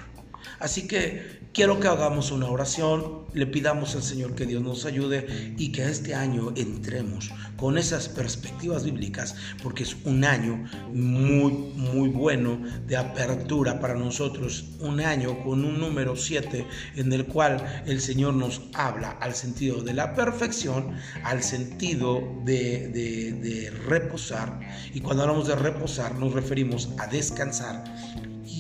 Así 0.61 0.89
que 0.89 1.46
quiero 1.57 1.81
que 1.81 1.89
hagamos 1.89 2.33
una 2.33 2.51
oración, 2.51 3.25
le 3.33 3.47
pidamos 3.47 3.95
al 3.95 4.03
Señor 4.03 4.35
que 4.35 4.45
Dios 4.45 4.63
nos 4.63 4.85
ayude 4.85 5.55
y 5.57 5.73
que 5.73 5.89
este 5.89 6.15
año 6.15 6.53
entremos 6.55 7.31
con 7.57 7.79
esas 7.79 8.11
perspectivas 8.11 8.85
bíblicas, 8.85 9.35
porque 9.63 9.85
es 9.85 9.97
un 10.05 10.27
año 10.27 10.67
muy, 10.93 11.53
muy 11.75 12.11
bueno 12.11 12.61
de 12.87 12.99
apertura 12.99 13.81
para 13.81 13.95
nosotros, 13.95 14.67
un 14.81 15.01
año 15.01 15.43
con 15.45 15.65
un 15.65 15.81
número 15.81 16.15
7 16.15 16.67
en 16.97 17.11
el 17.15 17.25
cual 17.25 17.85
el 17.87 18.03
Señor 18.03 18.35
nos 18.35 18.61
habla 18.75 19.13
al 19.13 19.35
sentido 19.35 19.83
de 19.83 19.95
la 19.95 20.15
perfección, 20.15 20.95
al 21.25 21.43
sentido 21.43 22.21
de, 22.45 22.89
de 22.89 23.71
reposar, 23.89 24.61
y 24.93 25.01
cuando 25.01 25.23
hablamos 25.23 25.49
de 25.49 25.57
reposar 25.57 26.17
nos 26.17 26.35
referimos 26.35 26.91
a 26.99 27.07
descansar 27.07 27.83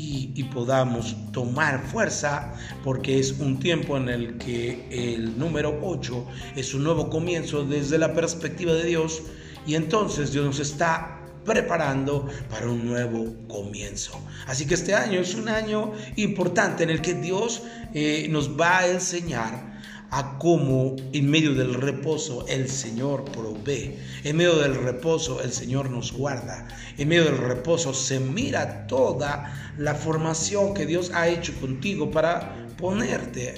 y, 0.06 0.44
podamos 0.44 1.16
tomar 1.32 1.82
fuerza, 1.84 2.54
porque 2.84 3.18
es 3.18 3.32
un 3.32 3.58
tiempo 3.58 3.96
en 3.96 4.08
el 4.08 4.38
que 4.38 4.86
el 4.90 5.38
número 5.38 5.80
8 5.82 6.26
es 6.54 6.72
un 6.74 6.84
nuevo 6.84 7.10
comienzo 7.10 7.64
desde 7.64 7.98
la 7.98 8.14
perspectiva 8.14 8.72
de 8.72 8.84
Dios 8.84 9.22
y 9.66 9.74
entonces 9.74 10.32
Dios 10.32 10.46
nos 10.46 10.60
está 10.60 11.20
preparando 11.44 12.28
para 12.48 12.68
un 12.68 12.86
nuevo 12.86 13.34
comienzo. 13.48 14.20
Así 14.46 14.66
que 14.66 14.74
este 14.74 14.94
año 14.94 15.20
es 15.20 15.34
un 15.34 15.48
año 15.48 15.92
importante 16.16 16.84
en 16.84 16.90
el 16.90 17.00
que 17.00 17.14
Dios 17.14 17.62
eh, 17.92 18.26
nos 18.30 18.58
va 18.58 18.78
a 18.78 18.88
enseñar 18.88 19.76
a 20.10 20.38
cómo 20.38 20.96
en 21.12 21.30
medio 21.30 21.54
del 21.54 21.74
reposo 21.74 22.46
el 22.48 22.68
Señor 22.68 23.24
provee, 23.24 23.96
en 24.24 24.36
medio 24.36 24.56
del 24.56 24.74
reposo 24.74 25.42
el 25.42 25.52
Señor 25.52 25.90
nos 25.90 26.12
guarda, 26.12 26.68
en 26.96 27.08
medio 27.08 27.24
del 27.24 27.38
reposo 27.38 27.92
se 27.92 28.20
mira 28.20 28.86
toda 28.86 29.74
la 29.78 29.94
formación 29.94 30.74
que 30.74 30.86
Dios 30.86 31.10
ha 31.14 31.28
hecho 31.28 31.52
contigo 31.60 32.10
para 32.10 32.54
ponerte 32.76 33.54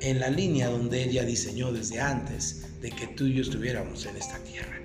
en 0.00 0.20
la 0.20 0.30
línea 0.30 0.68
donde 0.68 1.04
Él 1.04 1.10
ya 1.10 1.24
diseñó 1.24 1.72
desde 1.72 2.00
antes 2.00 2.80
de 2.80 2.90
que 2.90 3.08
tú 3.08 3.26
y 3.26 3.34
yo 3.34 3.42
estuviéramos 3.42 4.06
en 4.06 4.16
esta 4.16 4.38
tierra. 4.38 4.77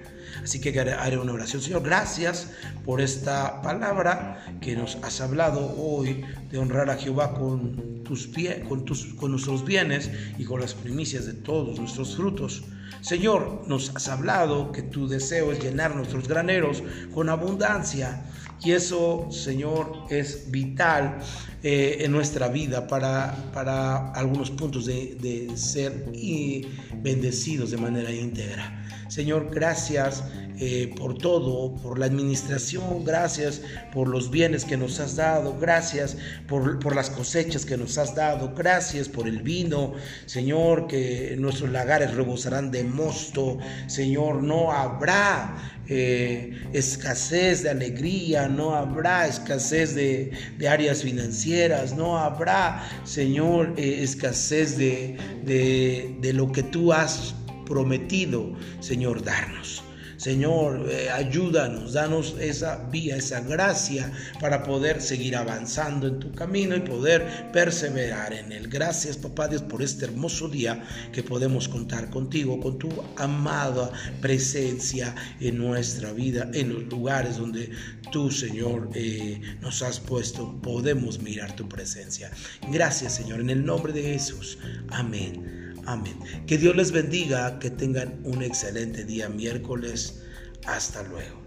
Así 0.44 0.60
que 0.60 0.78
haré 0.78 1.18
una 1.18 1.32
oración. 1.32 1.62
Señor, 1.62 1.84
gracias 1.84 2.50
por 2.84 3.00
esta 3.00 3.62
palabra 3.62 4.58
que 4.60 4.76
nos 4.76 4.98
has 5.02 5.22
hablado 5.22 5.74
hoy 5.78 6.26
de 6.52 6.58
honrar 6.58 6.90
a 6.90 6.98
Jehová 6.98 7.34
con, 7.34 8.04
tus, 8.04 8.30
con, 8.68 8.84
tus, 8.84 9.16
nuestros 9.22 9.64
bienes 9.64 10.12
y 10.38 10.44
con 10.44 10.60
las 10.60 10.74
primicias 10.74 11.26
de 11.26 11.34
todos 11.34 11.80
nuestros 11.80 12.18
frutos. 12.18 12.66
Señor, 13.00 13.64
nos 13.68 13.96
has 13.96 14.10
hablado 14.10 14.74
que 14.74 14.82
tu 14.82 15.08
deseo 15.08 15.54
es 15.54 15.64
llenar 15.64 15.96
nuestros 15.96 16.28
graneros 16.28 16.84
con 17.14 17.30
abundancia. 17.30 18.26
Y 18.62 18.72
eso, 18.72 19.28
Señor, 19.32 20.06
es 20.10 20.52
vital 20.52 21.20
eh, 21.64 21.98
en 22.02 22.12
nuestra 22.12 22.50
vida 22.50 22.88
para, 22.88 23.52
para 23.54 24.12
algunos 24.12 24.52
puntos 24.52 24.86
de, 24.86 25.18
de 25.22 25.58
ser 25.58 26.10
y 26.14 26.68
bendecidos 27.02 27.72
de 27.72 27.78
manera 27.78 28.12
íntegra. 28.12 28.83
Señor, 29.08 29.50
gracias 29.54 30.24
eh, 30.60 30.94
por 30.96 31.18
todo, 31.18 31.74
por 31.82 31.98
la 31.98 32.06
administración, 32.06 33.04
gracias 33.04 33.62
por 33.92 34.08
los 34.08 34.30
bienes 34.30 34.66
que 34.66 34.78
nos 34.78 35.00
has 35.00 35.16
dado, 35.16 35.58
gracias 35.60 36.16
por, 36.48 36.96
las 36.96 37.10
cosechas 37.10 37.66
que 37.66 37.76
nos 37.76 37.98
has 37.98 38.14
dado, 38.14 38.54
gracias 38.56 39.10
por 39.10 39.28
el 39.28 39.42
vino, 39.42 39.94
Señor, 40.28 40.88
que 40.88 41.36
nuestros 41.40 41.72
lagares 41.72 42.14
rebosarán 42.14 42.70
de 42.70 42.84
mosto, 42.84 43.58
Señor, 43.88 44.44
no 44.44 44.72
habrá 44.72 45.82
eh, 45.88 46.70
escasez 46.72 47.64
de 47.64 47.72
alegría, 47.72 48.48
no 48.48 48.76
habrá 48.76 49.28
escasez 49.28 49.96
de, 49.96 50.32
de 50.58 50.70
áreas 50.70 51.02
financieras, 51.02 51.96
no 51.96 52.20
habrá, 52.20 52.88
Señor, 53.06 53.74
eh, 53.78 54.04
escasez 54.04 54.78
de, 54.78 55.18
de, 55.44 56.16
de 56.22 56.34
lo 56.34 56.52
que 56.52 56.62
tú 56.62 56.94
has 56.94 57.34
prometido, 57.66 58.54
Señor, 58.80 59.24
darnos. 59.24 59.84
Señor, 60.24 60.90
eh, 60.90 61.10
ayúdanos, 61.10 61.92
danos 61.92 62.36
esa 62.40 62.88
vía, 62.90 63.18
esa 63.18 63.42
gracia 63.42 64.10
para 64.40 64.64
poder 64.64 65.02
seguir 65.02 65.36
avanzando 65.36 66.08
en 66.08 66.20
tu 66.20 66.32
camino 66.32 66.78
y 66.78 66.80
poder 66.80 67.52
perseverar 67.52 68.32
en 68.32 68.54
él. 68.54 68.70
Gracias, 68.70 69.18
papá 69.18 69.50
Dios, 69.50 69.64
por 69.64 69.82
este 69.82 70.06
hermoso 70.06 70.48
día 70.48 70.82
que 71.12 71.24
podemos 71.24 71.68
contar 71.68 72.10
contigo, 72.10 72.62
con 72.62 72.78
tu 72.78 72.90
amada 73.18 73.92
presencia 74.22 75.14
en 75.42 75.58
nuestra 75.58 76.14
vida, 76.14 76.50
en 76.54 76.74
los 76.74 76.84
lugares 76.84 77.36
donde 77.36 77.70
tú, 78.10 78.32
Señor, 78.32 78.92
eh, 78.94 79.42
nos 79.60 79.82
has 79.82 80.00
puesto. 80.00 80.58
Podemos 80.62 81.22
mirar 81.22 81.54
tu 81.56 81.68
presencia. 81.68 82.32
Gracias, 82.72 83.16
Señor, 83.16 83.42
en 83.42 83.50
el 83.50 83.66
nombre 83.66 83.92
de 83.92 84.04
Jesús. 84.04 84.58
Amén. 84.90 85.63
Amén. 85.86 86.18
Que 86.48 86.58
Dios 86.58 86.76
les 86.76 86.92
bendiga, 86.92 87.60
que 87.60 87.70
tengan 87.70 88.20
un 88.24 88.42
excelente 88.42 89.04
día 89.04 89.30
miércoles. 89.30 90.24
Hasta 90.66 91.04
luego. 91.04 91.43